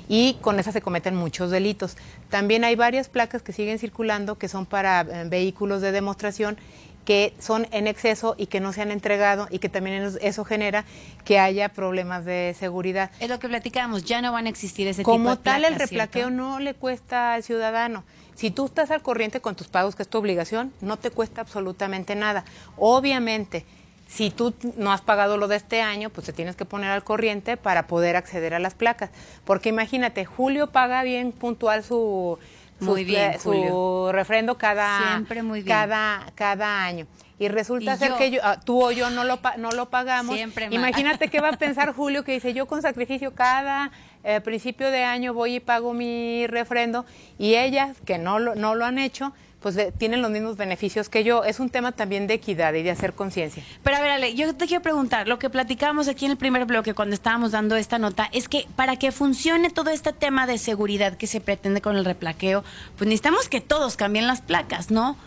y 0.09 0.33
con 0.41 0.59
esas 0.59 0.73
se 0.73 0.81
cometen 0.81 1.15
muchos 1.15 1.49
delitos. 1.51 1.95
También 2.29 2.65
hay 2.65 2.75
varias 2.75 3.07
placas 3.07 3.41
que 3.41 3.53
siguen 3.53 3.79
circulando 3.79 4.37
que 4.37 4.49
son 4.49 4.65
para 4.65 5.01
eh, 5.01 5.23
vehículos 5.29 5.81
de 5.81 5.93
demostración 5.93 6.57
que 7.05 7.33
son 7.39 7.65
en 7.71 7.87
exceso 7.87 8.35
y 8.37 8.47
que 8.47 8.59
no 8.59 8.71
se 8.73 8.81
han 8.83 8.91
entregado 8.91 9.47
y 9.49 9.57
que 9.59 9.69
también 9.69 10.03
es- 10.03 10.19
eso 10.21 10.43
genera 10.45 10.85
que 11.25 11.39
haya 11.39 11.69
problemas 11.69 12.23
de 12.25 12.55
seguridad. 12.59 13.09
Es 13.19 13.29
lo 13.29 13.39
que 13.39 13.47
platicábamos, 13.47 14.03
ya 14.03 14.21
no 14.21 14.31
van 14.31 14.45
a 14.45 14.49
existir 14.49 14.87
ese 14.87 15.01
tipo 15.01 15.11
Como 15.11 15.31
de 15.31 15.37
tal, 15.37 15.63
el 15.65 15.75
replaqueo 15.75 16.27
¿cierto? 16.27 16.29
no 16.43 16.59
le 16.59 16.73
cuesta 16.75 17.33
al 17.33 17.41
ciudadano. 17.43 18.03
Si 18.35 18.51
tú 18.51 18.65
estás 18.65 18.91
al 18.91 19.01
corriente 19.01 19.41
con 19.41 19.55
tus 19.55 19.67
pagos, 19.69 19.95
que 19.95 20.03
es 20.03 20.07
tu 20.09 20.17
obligación, 20.19 20.71
no 20.81 20.97
te 20.97 21.09
cuesta 21.09 21.41
absolutamente 21.41 22.15
nada. 22.15 22.45
Obviamente, 22.77 23.65
si 24.09 24.31
tú 24.31 24.55
no 24.75 24.91
has 24.91 25.01
pagado 25.01 25.37
lo 25.37 25.47
de 25.47 25.55
este 25.55 25.81
año, 25.83 26.09
pues 26.09 26.25
te 26.25 26.33
tienes 26.33 26.55
que 26.55 26.65
poner 26.65 26.89
al 26.89 27.03
corriente 27.03 27.57
para 27.57 27.85
poder 27.85 28.15
acceder 28.15 28.55
a 28.55 28.59
las 28.59 28.73
placas. 28.73 29.11
Porque 29.45 29.69
imagínate, 29.69 30.25
Julio 30.25 30.71
paga 30.71 31.03
bien 31.03 31.31
puntual 31.31 31.83
su, 31.83 32.39
su, 32.79 32.85
Muy 32.85 33.03
bien, 33.03 33.39
su 33.39 33.49
Julio. 33.51 34.11
refrendo 34.11 34.57
cada, 34.57 35.09
Siempre 35.11 35.43
muy 35.43 35.61
bien. 35.61 35.77
cada, 35.77 36.25
cada 36.33 36.83
año. 36.83 37.05
Y 37.37 37.49
resulta 37.49 37.93
Y 37.93 37.97
ser 37.99 38.09
yo. 38.09 38.17
que 38.17 38.31
yo- 38.31 38.41
ah, 38.43 38.59
tú 38.59 38.83
o 38.83 38.91
yo 38.91 39.11
no 39.11 39.23
lo, 39.23 39.39
no 39.57 39.69
lo 39.71 39.89
pagamos. 39.91 40.35
Siempre. 40.35 40.67
Imagínate 40.71 41.27
qué 41.29 41.39
va 41.39 41.49
a 41.49 41.57
pensar 41.57 41.93
Julio 41.93 42.23
que 42.23 42.31
dice, 42.33 42.53
yo 42.55 42.65
con 42.65 42.81
sacrificio 42.81 43.35
cada 43.35 43.91
eh, 44.23 44.41
principio 44.41 44.89
de 44.89 45.03
año 45.03 45.35
voy 45.35 45.55
y 45.57 45.59
pago 45.59 45.93
mi 45.93 46.47
refrendo 46.47 47.05
y 47.37 47.53
ellas 47.55 47.95
que 48.05 48.17
no 48.17 48.39
lo, 48.39 48.55
no 48.55 48.73
lo 48.75 48.85
han 48.85 48.97
hecho, 48.97 49.33
pues 49.61 49.77
tienen 49.97 50.21
los 50.21 50.31
mismos 50.31 50.57
beneficios 50.57 51.09
que 51.09 51.23
yo. 51.23 51.43
Es 51.43 51.59
un 51.59 51.69
tema 51.69 51.91
también 51.91 52.27
de 52.27 52.35
equidad 52.35 52.73
y 52.73 52.83
de 52.83 52.91
hacer 52.91 53.13
conciencia. 53.13 53.63
Pero 53.83 53.97
a 53.97 54.01
ver, 54.01 54.11
Ale, 54.11 54.33
yo 54.35 54.55
te 54.55 54.67
quiero 54.67 54.81
preguntar, 54.81 55.27
lo 55.27 55.39
que 55.39 55.49
platicábamos 55.49 56.07
aquí 56.07 56.25
en 56.25 56.31
el 56.31 56.37
primer 56.37 56.65
bloque 56.65 56.93
cuando 56.93 57.13
estábamos 57.13 57.51
dando 57.51 57.75
esta 57.75 57.99
nota, 57.99 58.29
es 58.31 58.47
que 58.47 58.67
para 58.75 58.95
que 58.95 59.11
funcione 59.11 59.69
todo 59.69 59.89
este 59.89 60.13
tema 60.13 60.47
de 60.47 60.57
seguridad 60.57 61.17
que 61.17 61.27
se 61.27 61.41
pretende 61.41 61.81
con 61.81 61.97
el 61.97 62.05
replaqueo, 62.05 62.63
pues 62.97 63.07
necesitamos 63.07 63.49
que 63.49 63.61
todos 63.61 63.97
cambien 63.97 64.27
las 64.27 64.41
placas, 64.41 64.91
¿no? 64.91 65.17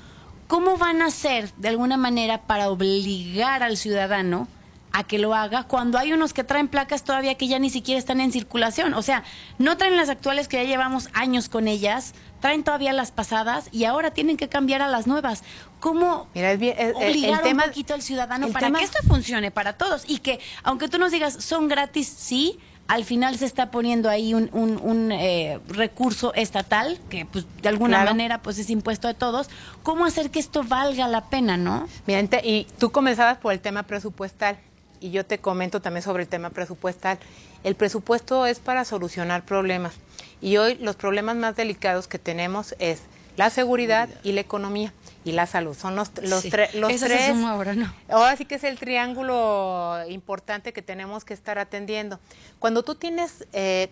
¿Cómo 0.47 0.77
van 0.77 1.03
a 1.03 1.07
hacer 1.07 1.53
de 1.57 1.68
alguna 1.68 1.97
manera 1.97 2.42
para 2.42 2.68
obligar 2.71 3.62
al 3.62 3.77
ciudadano 3.77 4.49
a 4.92 5.05
que 5.05 5.18
lo 5.18 5.35
haga 5.35 5.62
cuando 5.62 5.97
hay 5.97 6.12
unos 6.12 6.35
que 6.35 6.45
traen 6.45 6.68
placas 6.68 7.05
todavía 7.05 7.37
que 7.37 7.49
ya 7.49 7.59
ni 7.59 7.71
siquiera 7.71 7.99
están 7.99 8.21
en 8.21 8.33
circulación? 8.33 8.92
O 8.95 9.03
sea, 9.03 9.25
no 9.59 9.79
traen 9.79 9.97
las 9.97 10.11
actuales 10.11 10.49
que 10.49 10.59
ya 10.59 10.64
llevamos 10.64 11.09
años 11.14 11.49
con 11.49 11.68
ellas, 11.68 12.14
traen 12.42 12.62
todavía 12.64 12.92
las 12.92 13.11
pasadas 13.12 13.68
y 13.72 13.85
ahora 13.85 14.11
tienen 14.11 14.37
que 14.37 14.50
cambiar 14.50 14.83
a 14.83 14.88
las 14.88 15.07
nuevas. 15.07 15.42
¿Cómo 15.81 16.28
Mira, 16.35 16.52
es 16.52 16.59
bien- 16.59 16.76
es- 16.78 16.94
el- 16.96 17.02
el 17.02 17.11
obligar 17.11 17.42
tema- 17.42 17.62
un 17.64 17.68
poquito 17.70 17.94
al 17.94 18.02
ciudadano 18.02 18.48
para 18.48 18.66
tema- 18.66 18.78
que 18.81 18.85
esto 18.85 18.98
funcione 19.09 19.50
para 19.50 19.72
todos 19.72 20.05
y 20.07 20.18
que 20.18 20.40
aunque 20.62 20.88
tú 20.88 20.98
nos 20.98 21.11
digas 21.12 21.35
son 21.42 21.68
gratis, 21.68 22.07
sí, 22.14 22.59
al 22.88 23.05
final 23.05 23.38
se 23.38 23.46
está 23.46 23.70
poniendo 23.70 24.11
ahí 24.11 24.35
un, 24.35 24.50
un- 24.52 24.78
un, 24.83 25.12
eh, 25.12 25.61
recurso 25.68 26.35
estatal 26.35 26.98
que 27.09 27.24
pues 27.26 27.46
de 27.62 27.68
alguna 27.68 27.98
Claro. 27.98 28.11
manera 28.11 28.42
pues 28.42 28.59
es 28.59 28.68
impuesto 28.70 29.07
a 29.09 29.14
todos. 29.14 29.48
¿Cómo 29.85 30.05
hacer 30.05 30.31
que 30.31 30.40
esto 30.40 30.62
valga 30.64 31.07
la 31.09 31.26
pena, 31.31 31.57
no? 31.57 31.88
Mira, 32.07 32.20
y 32.42 32.66
tú 32.78 32.90
comenzabas 32.90 33.38
por 33.38 33.52
el 33.52 33.61
tema 33.61 33.85
presupuestal 33.85 34.59
y 35.03 35.11
yo 35.11 35.27
te 35.27 35.38
comento 35.38 35.83
también 35.83 36.03
sobre 36.03 36.23
el 36.23 36.29
tema 36.29 36.51
presupuestal. 36.51 37.19
El 37.65 37.75
presupuesto 37.75 38.47
es 38.47 38.59
para 38.61 38.85
solucionar 38.85 39.45
problemas 39.45 39.95
y 40.41 40.57
hoy 40.57 40.77
los 40.77 40.97
problemas 40.97 41.37
más 41.37 41.57
delicados 41.57 42.07
que 42.09 42.19
tenemos 42.19 42.75
es 42.79 43.01
la 43.37 43.49
seguridad 43.51 44.09
y 44.23 44.33
la 44.33 44.41
economía 44.43 44.93
y 45.25 45.33
la 45.33 45.47
salud. 45.47 45.75
Son 45.77 45.97
los, 45.97 46.11
los, 46.23 46.43
Sí. 46.43 46.51
tre- 46.51 46.73
los 46.75 46.91
Eso 46.91 47.07
se 47.07 47.15
tres. 47.15 47.29
suma 47.29 47.53
ahora, 47.53 47.75
¿no? 47.75 47.93
Ahora 48.09 48.37
sí 48.37 48.45
que 48.45 48.57
es 48.57 48.65
el 48.65 48.79
triángulo 48.79 49.99
importante 50.09 50.73
que 50.73 50.83
tenemos 50.83 51.25
que 51.25 51.33
estar 51.35 51.59
atendiendo. 51.59 52.21
Cuando 52.59 52.83
tú 52.83 52.95
tienes 52.95 53.47
eh, 53.53 53.91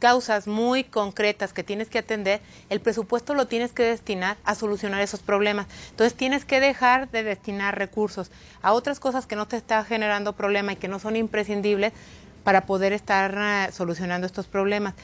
causas 0.00 0.48
muy 0.48 0.82
concretas 0.82 1.52
que 1.52 1.62
tienes 1.62 1.88
que 1.88 1.98
atender, 1.98 2.40
el 2.70 2.80
presupuesto 2.80 3.34
lo 3.34 3.46
tienes 3.46 3.70
que 3.70 3.84
destinar 3.84 4.38
a 4.44 4.56
solucionar 4.56 5.00
esos 5.02 5.20
problemas. 5.20 5.66
Entonces 5.90 6.16
tienes 6.16 6.44
que 6.44 6.58
dejar 6.58 7.08
de 7.10 7.22
destinar 7.22 7.78
recursos 7.78 8.32
a 8.62 8.72
otras 8.72 8.98
cosas 8.98 9.26
que 9.26 9.36
no 9.36 9.46
te 9.46 9.56
están 9.56 9.84
generando 9.84 10.32
problema 10.32 10.72
y 10.72 10.76
que 10.76 10.88
no 10.88 10.98
son 10.98 11.14
imprescindibles 11.14 11.92
para 12.42 12.66
poder 12.66 12.92
estar 12.92 13.36
uh, 13.36 13.72
solucionando 13.72 14.26
estos 14.26 14.46
problemas. 14.46 14.94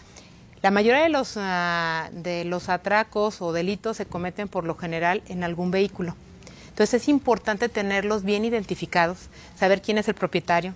La 0.63 0.71
mayoría 0.71 1.03
de 1.03 1.11
los, 1.11 1.37
uh, 1.37 2.11
de 2.11 2.45
los 2.47 2.71
atracos 2.71 3.43
o 3.43 3.53
delitos 3.53 3.99
se 3.99 4.07
cometen 4.07 4.49
por 4.49 4.65
lo 4.65 4.77
general 4.77 5.23
en 5.29 5.45
algún 5.45 5.71
vehículo. 5.71 6.17
Entonces 6.71 7.03
es 7.03 7.09
importante 7.09 7.69
tenerlos 7.69 8.23
bien 8.23 8.45
identificados, 8.45 9.29
saber 9.59 9.83
quién 9.83 9.99
es 9.99 10.09
el 10.09 10.15
propietario, 10.15 10.75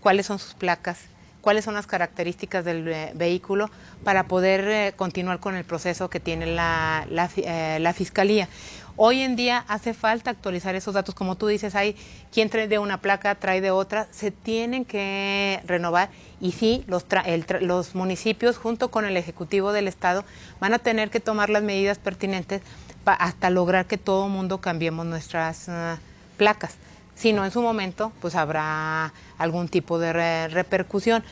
cuáles 0.00 0.26
son 0.26 0.38
sus 0.38 0.54
placas, 0.54 0.98
cuáles 1.40 1.64
son 1.64 1.74
las 1.74 1.86
características 1.86 2.64
del 2.64 2.88
eh, 2.88 3.12
vehículo 3.14 3.70
para 4.04 4.24
poder 4.24 4.68
eh, 4.68 4.92
continuar 4.96 5.40
con 5.40 5.56
el 5.56 5.64
proceso 5.64 6.10
que 6.10 6.20
tiene 6.20 6.46
la, 6.46 7.06
eh, 7.36 7.78
la, 7.80 7.92
Fiscalía. 7.92 8.48
Hoy 8.96 9.22
en 9.22 9.36
día 9.36 9.64
hace 9.68 9.94
falta 9.94 10.30
actualizar 10.30 10.74
esos 10.74 10.94
datos, 10.94 11.14
como 11.14 11.36
tú 11.36 11.46
dices, 11.46 11.74
hay 11.74 11.96
quien 12.32 12.50
trae 12.50 12.68
de 12.68 12.78
una 12.78 13.00
placa, 13.00 13.34
trae 13.34 13.60
de 13.60 13.70
otra, 13.70 14.06
se 14.10 14.30
tienen 14.30 14.84
que 14.84 15.60
renovar 15.66 16.10
y 16.40 16.52
sí, 16.52 16.84
los, 16.86 17.06
el, 17.24 17.46
los 17.62 17.94
municipios 17.94 18.58
junto 18.58 18.90
con 18.90 19.06
el 19.06 19.16
Ejecutivo 19.16 19.72
del 19.72 19.88
Estado 19.88 20.24
van 20.60 20.74
a 20.74 20.78
tener 20.78 21.10
que 21.10 21.20
tomar 21.20 21.50
las 21.50 21.62
medidas 21.62 21.98
pertinentes 21.98 22.62
hasta 23.06 23.50
lograr 23.50 23.86
que 23.86 23.96
todo 23.96 24.28
mundo 24.28 24.60
cambiemos 24.60 25.06
nuestras 25.06 25.68
uh, 25.68 25.98
placas 26.36 26.76
sino 27.20 27.44
en 27.44 27.50
su 27.50 27.60
momento 27.60 28.12
pues 28.20 28.34
habrá 28.34 29.12
algún 29.36 29.68
tipo 29.68 29.98
de 29.98 30.12
re 30.12 30.48
repercusión. 30.48 31.22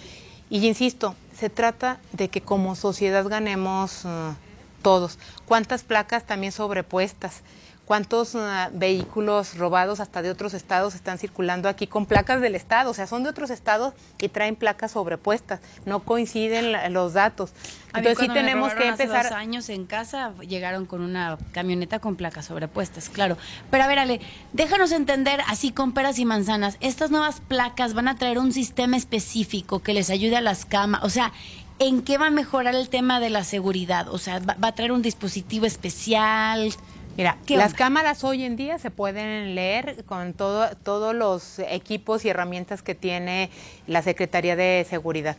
Y 0.50 0.66
insisto, 0.66 1.14
se 1.34 1.48
trata 1.48 1.98
de 2.12 2.28
que 2.28 2.42
como 2.42 2.76
sociedad 2.76 3.26
ganemos 3.26 4.04
uh, 4.04 4.34
todos. 4.82 5.18
¿Cuántas 5.46 5.84
placas 5.84 6.26
también 6.26 6.52
sobrepuestas? 6.52 7.42
Cuántos 7.88 8.34
uh, 8.34 8.40
vehículos 8.72 9.56
robados 9.56 9.98
hasta 9.98 10.20
de 10.20 10.30
otros 10.30 10.52
estados 10.52 10.94
están 10.94 11.18
circulando 11.18 11.70
aquí 11.70 11.86
con 11.86 12.04
placas 12.04 12.42
del 12.42 12.54
estado, 12.54 12.90
o 12.90 12.94
sea, 12.94 13.06
son 13.06 13.22
de 13.22 13.30
otros 13.30 13.48
estados 13.48 13.94
y 14.20 14.28
traen 14.28 14.56
placas 14.56 14.92
sobrepuestas, 14.92 15.60
no 15.86 16.00
coinciden 16.00 16.72
la, 16.72 16.90
los 16.90 17.14
datos. 17.14 17.50
Entonces 17.94 18.18
sí 18.18 18.28
tenemos 18.28 18.74
que 18.74 18.88
empezar. 18.88 19.20
Hace 19.20 19.30
dos 19.30 19.38
años 19.38 19.68
en 19.70 19.86
casa 19.86 20.34
llegaron 20.46 20.84
con 20.84 21.00
una 21.00 21.38
camioneta 21.52 21.98
con 21.98 22.16
placas 22.16 22.44
sobrepuestas, 22.44 23.08
claro. 23.08 23.38
Pero 23.70 23.84
a 23.84 23.86
ver, 23.86 24.00
Ale, 24.00 24.20
déjanos 24.52 24.92
entender 24.92 25.40
así 25.48 25.72
con 25.72 25.92
peras 25.92 26.18
y 26.18 26.26
manzanas. 26.26 26.76
Estas 26.80 27.10
nuevas 27.10 27.40
placas 27.40 27.94
van 27.94 28.08
a 28.08 28.16
traer 28.16 28.38
un 28.38 28.52
sistema 28.52 28.98
específico 28.98 29.78
que 29.78 29.94
les 29.94 30.10
ayude 30.10 30.36
a 30.36 30.42
las 30.42 30.66
camas, 30.66 31.02
o 31.04 31.08
sea, 31.08 31.32
¿en 31.78 32.02
qué 32.02 32.18
va 32.18 32.26
a 32.26 32.30
mejorar 32.30 32.74
el 32.74 32.90
tema 32.90 33.18
de 33.18 33.30
la 33.30 33.44
seguridad? 33.44 34.08
O 34.08 34.18
sea, 34.18 34.40
va, 34.40 34.58
va 34.62 34.68
a 34.68 34.74
traer 34.74 34.92
un 34.92 35.00
dispositivo 35.00 35.64
especial. 35.64 36.70
Mira, 37.18 37.36
las 37.48 37.74
cámaras 37.74 38.22
hoy 38.22 38.44
en 38.44 38.54
día 38.54 38.78
se 38.78 38.92
pueden 38.92 39.56
leer 39.56 40.04
con 40.04 40.34
todo, 40.34 40.68
todos 40.84 41.16
los 41.16 41.58
equipos 41.58 42.24
y 42.24 42.28
herramientas 42.28 42.80
que 42.80 42.94
tiene 42.94 43.50
la 43.88 44.02
Secretaría 44.02 44.54
de 44.54 44.86
Seguridad. 44.88 45.36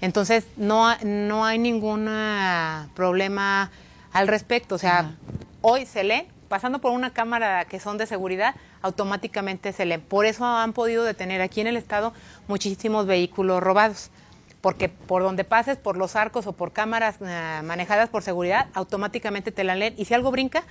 Entonces, 0.00 0.46
no, 0.56 0.86
no 1.02 1.44
hay 1.44 1.58
ningún 1.58 2.06
ah, 2.08 2.86
problema 2.94 3.72
al 4.12 4.28
respecto. 4.28 4.76
O 4.76 4.78
sea, 4.78 5.16
hoy 5.62 5.84
se 5.84 6.04
lee, 6.04 6.28
pasando 6.48 6.78
por 6.78 6.92
una 6.92 7.12
cámara 7.12 7.64
que 7.64 7.80
son 7.80 7.98
de 7.98 8.06
seguridad, 8.06 8.54
automáticamente 8.80 9.72
se 9.72 9.84
lee. 9.84 9.98
Por 9.98 10.26
eso 10.26 10.44
han 10.44 10.72
podido 10.72 11.02
detener 11.02 11.42
aquí 11.42 11.60
en 11.60 11.66
el 11.66 11.76
Estado 11.76 12.12
muchísimos 12.46 13.04
vehículos 13.04 13.60
robados 13.60 14.12
porque 14.60 14.88
por 14.88 15.22
donde 15.22 15.44
pases, 15.44 15.76
por 15.76 15.96
los 15.96 16.16
arcos 16.16 16.46
o 16.48 16.52
por 16.52 16.72
cámaras 16.72 17.16
uh, 17.20 17.64
manejadas 17.64 18.08
por 18.08 18.24
seguridad, 18.24 18.66
automáticamente 18.74 19.52
te 19.52 19.62
la 19.62 19.76
leen 19.76 19.94
y 19.96 20.06
si 20.06 20.14
algo 20.14 20.32
brinca, 20.32 20.64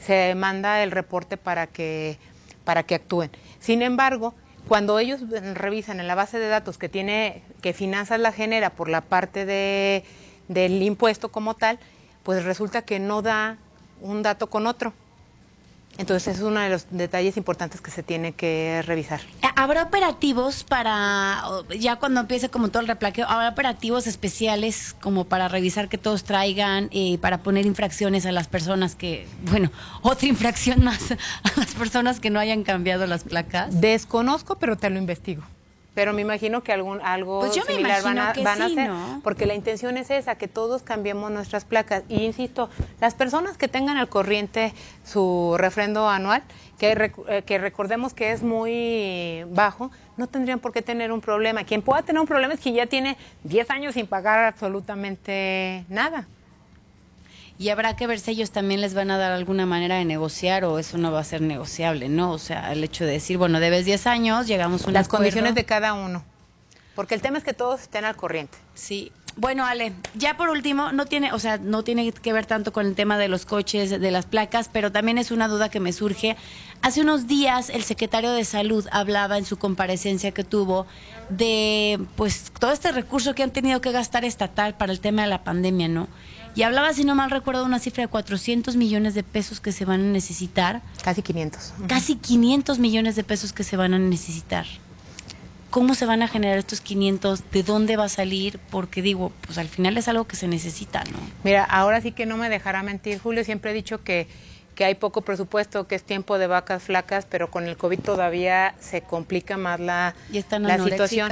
se 0.00 0.34
manda 0.34 0.82
el 0.82 0.90
reporte 0.90 1.36
para 1.36 1.66
que, 1.66 2.18
para 2.64 2.82
que 2.82 2.94
actúen. 2.94 3.30
Sin 3.58 3.82
embargo, 3.82 4.34
cuando 4.68 4.98
ellos 4.98 5.20
revisan 5.54 6.00
en 6.00 6.06
la 6.06 6.14
base 6.14 6.38
de 6.38 6.48
datos 6.48 6.78
que 6.78 6.88
tiene, 6.88 7.42
que 7.62 7.72
Finanzas 7.72 8.20
la 8.20 8.32
genera 8.32 8.70
por 8.70 8.88
la 8.88 9.00
parte 9.00 9.46
de, 9.46 10.04
del 10.48 10.82
impuesto 10.82 11.30
como 11.30 11.54
tal, 11.54 11.78
pues 12.22 12.44
resulta 12.44 12.82
que 12.82 12.98
no 12.98 13.22
da 13.22 13.56
un 14.00 14.22
dato 14.22 14.48
con 14.48 14.66
otro. 14.66 14.92
Entonces 15.96 16.36
es 16.36 16.42
uno 16.42 16.60
de 16.60 16.68
los 16.68 16.86
detalles 16.90 17.36
importantes 17.36 17.80
que 17.80 17.90
se 17.90 18.04
tiene 18.04 18.32
que 18.32 18.82
revisar. 18.86 19.20
¿Habrá 19.56 19.82
operativos 19.82 20.62
para, 20.62 21.42
ya 21.76 21.96
cuando 21.96 22.20
empiece 22.20 22.48
como 22.48 22.68
todo 22.68 22.82
el 22.82 22.88
replaqueo, 22.88 23.26
habrá 23.26 23.48
operativos 23.48 24.06
especiales 24.06 24.94
como 25.00 25.24
para 25.24 25.48
revisar 25.48 25.88
que 25.88 25.98
todos 25.98 26.22
traigan 26.22 26.88
y 26.92 27.18
para 27.18 27.42
poner 27.42 27.66
infracciones 27.66 28.26
a 28.26 28.32
las 28.32 28.46
personas 28.46 28.94
que, 28.94 29.26
bueno, 29.50 29.72
otra 30.02 30.28
infracción 30.28 30.84
más 30.84 31.10
a 31.12 31.16
las 31.56 31.74
personas 31.74 32.20
que 32.20 32.30
no 32.30 32.38
hayan 32.38 32.62
cambiado 32.62 33.06
las 33.06 33.24
placas? 33.24 33.80
Desconozco, 33.80 34.58
pero 34.58 34.76
te 34.76 34.90
lo 34.90 34.98
investigo 34.98 35.42
pero 35.98 36.12
me 36.12 36.22
imagino 36.22 36.62
que 36.62 36.72
algún 36.72 37.00
algo 37.02 37.40
pues 37.40 37.54
similar 37.54 38.04
van 38.04 38.18
a, 38.20 38.32
van 38.32 38.58
sí, 38.58 38.62
hacer, 38.62 38.88
¿no? 38.88 39.20
porque 39.24 39.46
la 39.46 39.54
intención 39.54 39.96
es 39.96 40.12
esa, 40.12 40.36
que 40.36 40.46
todos 40.46 40.84
cambiemos 40.84 41.32
nuestras 41.32 41.64
placas. 41.64 42.04
Y 42.08 42.22
insisto, 42.22 42.70
las 43.00 43.16
personas 43.16 43.58
que 43.58 43.66
tengan 43.66 43.96
al 43.96 44.08
corriente 44.08 44.74
su 45.04 45.56
refrendo 45.58 46.08
anual, 46.08 46.44
que, 46.78 47.10
eh, 47.26 47.42
que 47.42 47.58
recordemos 47.58 48.14
que 48.14 48.30
es 48.30 48.44
muy 48.44 49.42
bajo, 49.48 49.90
no 50.16 50.28
tendrían 50.28 50.60
por 50.60 50.72
qué 50.72 50.82
tener 50.82 51.10
un 51.10 51.20
problema. 51.20 51.64
Quien 51.64 51.82
pueda 51.82 52.02
tener 52.02 52.20
un 52.20 52.28
problema 52.28 52.54
es 52.54 52.60
quien 52.60 52.76
ya 52.76 52.86
tiene 52.86 53.16
10 53.42 53.68
años 53.70 53.94
sin 53.94 54.06
pagar 54.06 54.44
absolutamente 54.44 55.84
nada. 55.88 56.28
Y 57.58 57.70
habrá 57.70 57.96
que 57.96 58.06
ver 58.06 58.20
si 58.20 58.30
ellos 58.30 58.52
también 58.52 58.80
les 58.80 58.94
van 58.94 59.10
a 59.10 59.18
dar 59.18 59.32
alguna 59.32 59.66
manera 59.66 59.96
de 59.96 60.04
negociar 60.04 60.64
o 60.64 60.78
eso 60.78 60.96
no 60.96 61.10
va 61.10 61.20
a 61.20 61.24
ser 61.24 61.40
negociable, 61.40 62.08
¿no? 62.08 62.30
O 62.30 62.38
sea, 62.38 62.72
el 62.72 62.84
hecho 62.84 63.04
de 63.04 63.12
decir, 63.12 63.36
bueno, 63.36 63.58
debes 63.58 63.84
10 63.84 64.06
años, 64.06 64.46
llegamos 64.46 64.84
a 64.84 64.86
un 64.86 64.92
Las 64.94 65.06
acuerdo. 65.06 65.24
condiciones 65.24 65.54
de 65.56 65.64
cada 65.64 65.92
uno. 65.94 66.24
Porque 66.94 67.16
el 67.16 67.20
tema 67.20 67.38
es 67.38 67.44
que 67.44 67.54
todos 67.54 67.80
estén 67.80 68.04
al 68.04 68.14
corriente. 68.14 68.56
Sí. 68.74 69.10
Bueno, 69.36 69.64
Ale, 69.66 69.92
ya 70.14 70.36
por 70.36 70.48
último, 70.48 70.90
no 70.90 71.06
tiene, 71.06 71.32
o 71.32 71.38
sea, 71.38 71.58
no 71.58 71.84
tiene 71.84 72.10
que 72.10 72.32
ver 72.32 72.44
tanto 72.46 72.72
con 72.72 72.86
el 72.86 72.96
tema 72.96 73.18
de 73.18 73.28
los 73.28 73.44
coches, 73.46 73.88
de 73.90 74.10
las 74.10 74.26
placas, 74.26 74.68
pero 74.72 74.90
también 74.90 75.16
es 75.16 75.30
una 75.30 75.46
duda 75.46 75.68
que 75.68 75.78
me 75.78 75.92
surge. 75.92 76.36
Hace 76.82 77.02
unos 77.02 77.28
días 77.28 77.70
el 77.70 77.84
secretario 77.84 78.32
de 78.32 78.44
Salud 78.44 78.86
hablaba 78.90 79.38
en 79.38 79.44
su 79.44 79.56
comparecencia 79.56 80.32
que 80.32 80.42
tuvo 80.42 80.86
de, 81.28 82.00
pues, 82.16 82.52
todo 82.58 82.72
este 82.72 82.90
recurso 82.90 83.34
que 83.34 83.44
han 83.44 83.52
tenido 83.52 83.80
que 83.80 83.92
gastar 83.92 84.24
estatal 84.24 84.76
para 84.76 84.90
el 84.92 84.98
tema 84.98 85.22
de 85.22 85.28
la 85.28 85.44
pandemia, 85.44 85.86
¿no? 85.86 86.08
Y 86.58 86.64
hablaba, 86.64 86.92
si 86.92 87.04
no 87.04 87.14
mal 87.14 87.30
recuerdo, 87.30 87.64
una 87.64 87.78
cifra 87.78 88.02
de 88.02 88.08
400 88.08 88.74
millones 88.74 89.14
de 89.14 89.22
pesos 89.22 89.60
que 89.60 89.70
se 89.70 89.84
van 89.84 90.00
a 90.00 90.12
necesitar. 90.12 90.82
Casi 91.04 91.22
500. 91.22 91.74
Casi 91.86 92.16
500 92.16 92.80
millones 92.80 93.14
de 93.14 93.22
pesos 93.22 93.52
que 93.52 93.62
se 93.62 93.76
van 93.76 93.94
a 93.94 94.00
necesitar. 94.00 94.66
¿Cómo 95.70 95.94
se 95.94 96.04
van 96.04 96.20
a 96.20 96.26
generar 96.26 96.58
estos 96.58 96.80
500? 96.80 97.48
¿De 97.52 97.62
dónde 97.62 97.96
va 97.96 98.06
a 98.06 98.08
salir? 98.08 98.58
Porque 98.72 99.02
digo, 99.02 99.30
pues 99.42 99.56
al 99.56 99.68
final 99.68 99.96
es 99.98 100.08
algo 100.08 100.26
que 100.26 100.34
se 100.34 100.48
necesita, 100.48 101.04
¿no? 101.04 101.20
Mira, 101.44 101.62
ahora 101.62 102.00
sí 102.00 102.10
que 102.10 102.26
no 102.26 102.36
me 102.36 102.48
dejará 102.48 102.82
mentir, 102.82 103.20
Julio. 103.20 103.44
Siempre 103.44 103.70
he 103.70 103.74
dicho 103.74 104.02
que, 104.02 104.26
que 104.74 104.84
hay 104.84 104.96
poco 104.96 105.20
presupuesto, 105.20 105.86
que 105.86 105.94
es 105.94 106.02
tiempo 106.02 106.38
de 106.38 106.48
vacas 106.48 106.82
flacas, 106.82 107.24
pero 107.24 107.52
con 107.52 107.68
el 107.68 107.76
COVID 107.76 108.00
todavía 108.00 108.74
se 108.80 109.02
complica 109.02 109.56
más 109.58 109.78
la, 109.78 110.16
y 110.32 110.38
están 110.38 110.64
la 110.64 110.82
situación. 110.82 111.30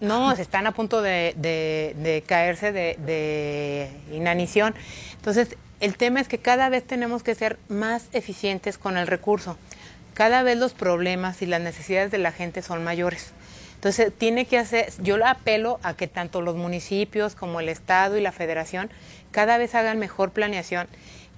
No, 0.00 0.32
están 0.32 0.66
a 0.66 0.72
punto 0.72 1.02
de, 1.02 2.24
caerse 2.26 2.72
de, 2.72 2.96
de, 3.04 3.90
inanición. 4.12 4.74
Entonces, 5.14 5.56
el 5.80 5.96
tema 5.96 6.20
es 6.20 6.28
que 6.28 6.38
cada 6.38 6.68
vez 6.68 6.84
tenemos 6.84 7.22
que 7.22 7.34
ser 7.34 7.58
más 7.68 8.06
eficientes 8.12 8.78
con 8.78 8.96
el 8.96 9.06
recurso. 9.06 9.56
Cada 10.14 10.42
vez 10.42 10.58
los 10.58 10.74
problemas 10.74 11.42
y 11.42 11.46
las 11.46 11.60
necesidades 11.60 12.10
de 12.10 12.18
la 12.18 12.32
gente 12.32 12.62
son 12.62 12.84
mayores. 12.84 13.32
Entonces, 13.74 14.12
tiene 14.16 14.44
que 14.44 14.58
hacer, 14.58 14.92
yo 15.02 15.16
apelo 15.26 15.80
a 15.82 15.94
que 15.94 16.06
tanto 16.06 16.40
los 16.40 16.54
municipios 16.54 17.34
como 17.34 17.58
el 17.58 17.68
Estado 17.68 18.16
y 18.16 18.20
la 18.20 18.30
Federación 18.30 18.90
cada 19.32 19.58
vez 19.58 19.74
hagan 19.74 19.98
mejor 19.98 20.30
planeación 20.30 20.86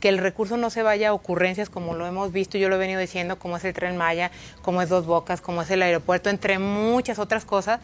que 0.05 0.11
el 0.11 0.19
recurso 0.19 0.59
no 0.59 0.69
se 0.69 0.83
vaya 0.83 1.09
a 1.09 1.13
ocurrencias 1.15 1.71
como 1.71 1.95
lo 1.95 2.07
hemos 2.07 2.31
visto, 2.31 2.59
yo 2.59 2.69
lo 2.69 2.75
he 2.75 2.79
venido 2.79 3.01
diciendo, 3.01 3.39
como 3.39 3.57
es 3.57 3.65
el 3.65 3.73
tren 3.73 3.97
Maya, 3.97 4.31
como 4.61 4.83
es 4.83 4.91
Dos 4.91 5.07
Bocas, 5.07 5.41
como 5.41 5.63
es 5.63 5.71
el 5.71 5.81
aeropuerto, 5.81 6.29
entre 6.29 6.59
muchas 6.59 7.19
otras 7.19 7.47
cosas, 7.47 7.81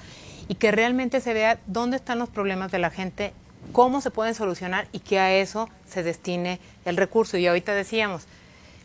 y 0.51 0.57
que 0.57 0.73
realmente 0.73 1.21
se 1.21 1.33
vea 1.33 1.61
dónde 1.69 1.97
están 1.97 2.19
los 2.19 2.29
problemas 2.29 2.73
de 2.73 2.81
la 2.81 2.91
gente, 2.91 3.33
cómo 3.71 4.01
se 4.01 4.11
pueden 4.11 4.35
solucionar 4.35 4.89
y 4.91 4.99
que 4.99 5.21
a 5.21 5.33
eso 5.33 5.69
se 5.87 6.03
destine 6.03 6.59
el 6.85 6.97
recurso. 6.97 7.37
Y 7.37 7.47
ahorita 7.47 7.73
decíamos, 7.73 8.25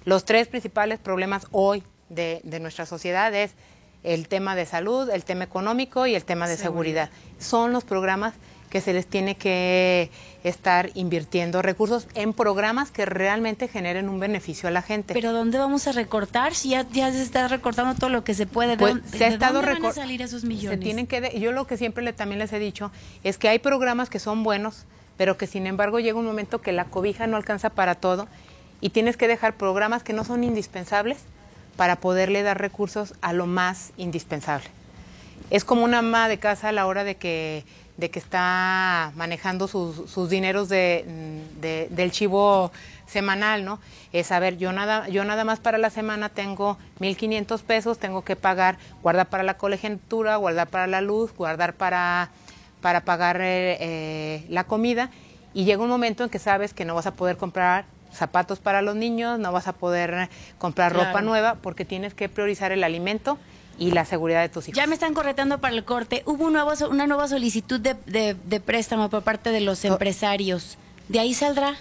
los 0.04 0.26
tres 0.26 0.48
principales 0.48 1.00
problemas 1.00 1.48
hoy 1.50 1.82
de, 2.10 2.40
de 2.44 2.60
nuestra 2.60 2.86
sociedad 2.86 3.34
es 3.34 3.54
el 4.04 4.28
tema 4.28 4.56
de 4.56 4.68
salud, 4.68 5.10
el 5.10 5.26
tema 5.26 5.44
económico 5.44 6.06
y 6.06 6.14
el 6.14 6.24
tema 6.24 6.48
de 6.48 6.56
seguridad. 6.56 7.10
seguridad. 7.10 7.44
Son 7.44 7.74
los 7.74 7.84
programas 7.84 8.36
que 8.76 8.82
se 8.82 8.92
les 8.92 9.08
tiene 9.08 9.36
que 9.36 10.12
estar 10.44 10.90
invirtiendo 10.96 11.62
recursos 11.62 12.10
en 12.14 12.34
programas 12.34 12.92
que 12.92 13.06
realmente 13.06 13.70
generen 13.70 14.10
un 14.10 14.20
beneficio 14.20 14.68
a 14.68 14.72
la 14.74 14.82
gente. 14.82 15.14
Pero 15.14 15.32
¿dónde 15.32 15.58
vamos 15.58 15.88
a 15.88 15.94
recortar 15.94 16.54
si 16.54 16.72
ya, 16.72 16.86
ya 16.92 17.10
se 17.10 17.22
está 17.22 17.48
recortando 17.48 17.96
todo 17.96 18.10
lo 18.10 18.26
que 18.26 18.34
se 18.34 18.46
puede? 18.46 18.72
¿De, 18.72 18.78
pues, 18.78 18.96
dónde, 18.96 19.18
se 19.18 19.24
ha 19.24 19.28
estado 19.30 19.62
¿de 19.62 19.68
dónde 19.68 19.80
van 19.80 19.92
a 19.92 19.96
salir 19.96 20.22
esos 20.22 20.44
millones? 20.44 20.78
Se 20.78 20.84
tienen 20.84 21.08
que 21.08 21.40
yo 21.40 21.54
lo 21.54 21.66
que 21.68 21.78
siempre 21.78 22.04
le, 22.04 22.12
también 22.12 22.38
les 22.38 22.52
he 22.52 22.60
dicho 22.60 22.92
es 23.24 23.38
que 23.38 23.48
hay 23.48 23.60
programas 23.60 24.10
que 24.10 24.20
son 24.20 24.44
buenos, 24.44 24.84
pero 25.16 25.38
que 25.38 25.48
sin 25.48 25.68
embargo 25.68 26.02
llega 26.02 26.20
un 26.20 26.26
momento 26.26 26.60
que 26.60 26.74
la 26.74 26.84
cobija 26.84 27.28
no 27.28 27.38
alcanza 27.38 27.70
para 27.70 27.96
todo 27.96 28.28
y 28.82 28.90
tienes 28.90 29.16
que 29.16 29.30
dejar 29.30 29.56
programas 29.56 30.04
que 30.04 30.12
no 30.12 30.26
son 30.26 30.44
indispensables 30.44 31.20
para 31.78 31.96
poderle 31.96 32.44
dar 32.44 32.60
recursos 32.60 33.14
a 33.22 33.32
lo 33.32 33.48
más 33.48 33.94
indispensable. 33.96 34.68
Es 35.50 35.64
como 35.64 35.86
una 35.86 36.00
ama 36.00 36.28
de 36.28 36.40
casa 36.40 36.70
a 36.70 36.72
la 36.72 36.88
hora 36.88 37.04
de 37.04 37.16
que, 37.16 37.64
de 37.98 38.10
que 38.10 38.20
está 38.20 39.12
manejando 39.16 39.68
sus, 39.68 40.10
sus 40.10 40.30
dineros 40.30 40.68
de, 40.70 41.06
de- 41.62 41.88
del 41.92 42.12
chivo 42.12 42.72
semanal, 43.08 43.64
¿no? 43.64 43.80
Es, 44.12 44.32
a 44.32 44.40
ver, 44.40 44.58
yo 44.58 44.72
nada, 44.74 45.08
yo 45.08 45.24
nada 45.24 45.44
más 45.46 45.60
para 45.60 45.78
la 45.78 45.90
semana 45.90 46.30
tengo 46.30 46.78
1.500 47.00 47.62
pesos, 47.62 47.98
tengo 48.00 48.24
que 48.24 48.36
pagar, 48.36 48.78
guardar 49.02 49.28
para 49.28 49.44
la 49.44 49.56
colegiatura, 49.58 50.36
guardar 50.38 50.68
para 50.68 50.88
la 50.88 51.02
luz, 51.02 51.34
guardar 51.36 51.74
para, 51.74 52.30
para 52.82 53.02
pagar 53.06 53.38
eh, 53.40 53.78
eh, 53.80 54.46
la 54.50 54.66
comida 54.66 55.10
y 55.54 55.64
llega 55.64 55.82
un 55.84 55.90
momento 55.90 56.24
en 56.24 56.30
que 56.30 56.40
sabes 56.40 56.74
que 56.74 56.84
no 56.84 56.96
vas 56.96 57.06
a 57.06 57.14
poder 57.14 57.38
comprar 57.38 57.86
zapatos 58.12 58.60
para 58.60 58.82
los 58.82 58.96
niños, 58.96 59.40
no 59.40 59.52
vas 59.52 59.68
a 59.68 59.74
poder 59.74 60.30
comprar 60.58 60.94
ropa 60.94 61.22
nueva 61.22 61.56
porque 61.62 61.86
tienes 61.86 62.14
que 62.14 62.28
priorizar 62.30 62.72
el 62.72 62.84
alimento 62.84 63.38
y 63.78 63.92
la 63.92 64.06
seguridad 64.06 64.42
de 64.42 64.50
tus 64.50 64.68
hijos. 64.68 64.78
Ya 64.78 64.88
me 64.88 64.94
están 64.94 65.14
corretando 65.14 65.60
para 65.60 65.74
el 65.76 65.84
corte. 65.86 66.24
Hubo 66.26 66.46
un 66.46 66.54
nuevo, 66.54 66.72
una 66.90 67.08
nueva 67.08 67.28
solicitud 67.28 67.80
de, 67.80 67.96
de- 68.06 68.36
de 68.46 68.60
préstamo 68.60 69.10
por 69.10 69.24
parte 69.24 69.52
de 69.52 69.62
los 69.62 69.84
empresarios. 69.86 70.78
¿De 71.10 71.20
ahí 71.20 71.34
saldrá? 71.34 71.76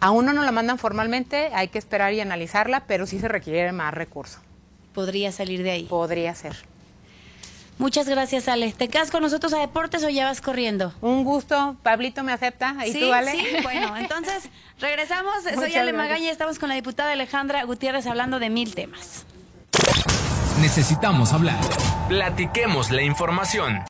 Aún 0.00 0.26
no 0.26 0.32
nos 0.32 0.44
la 0.44 0.52
mandan 0.52 0.78
formalmente, 0.78 1.50
hay 1.54 1.68
que 1.68 1.78
esperar 1.78 2.12
y 2.12 2.20
analizarla, 2.20 2.84
pero 2.86 3.06
sí 3.06 3.18
se 3.18 3.28
requiere 3.28 3.72
más 3.72 3.92
recursos. 3.94 4.40
Podría 4.94 5.32
salir 5.32 5.62
de 5.62 5.70
ahí. 5.70 5.82
Podría 5.84 6.34
ser. 6.34 6.54
Muchas 7.78 8.08
gracias, 8.08 8.48
Ale. 8.48 8.72
¿Te 8.72 8.88
quedas 8.88 9.10
con 9.10 9.22
nosotros 9.22 9.52
a 9.52 9.58
deportes 9.58 10.02
o 10.04 10.08
ya 10.08 10.24
vas 10.24 10.40
corriendo? 10.40 10.94
Un 11.02 11.24
gusto, 11.24 11.76
Pablito 11.82 12.22
me 12.22 12.32
acepta, 12.32 12.74
¿y 12.86 12.92
sí, 12.92 13.00
tú, 13.00 13.12
Ale? 13.12 13.32
sí, 13.32 13.44
bueno, 13.62 13.94
entonces 13.98 14.44
regresamos. 14.80 15.42
Soy 15.44 15.56
Muchas 15.56 15.76
Ale. 15.76 15.92
Magaña, 15.92 16.30
estamos 16.30 16.58
con 16.58 16.70
la 16.70 16.74
diputada 16.74 17.12
Alejandra 17.12 17.62
Gutiérrez 17.64 18.06
hablando 18.06 18.38
de 18.38 18.48
mil 18.48 18.74
temas. 18.74 19.26
Necesitamos 20.60 21.32
hablar. 21.32 21.60
Platiquemos 22.08 22.90
la 22.90 23.02
información. 23.02 23.84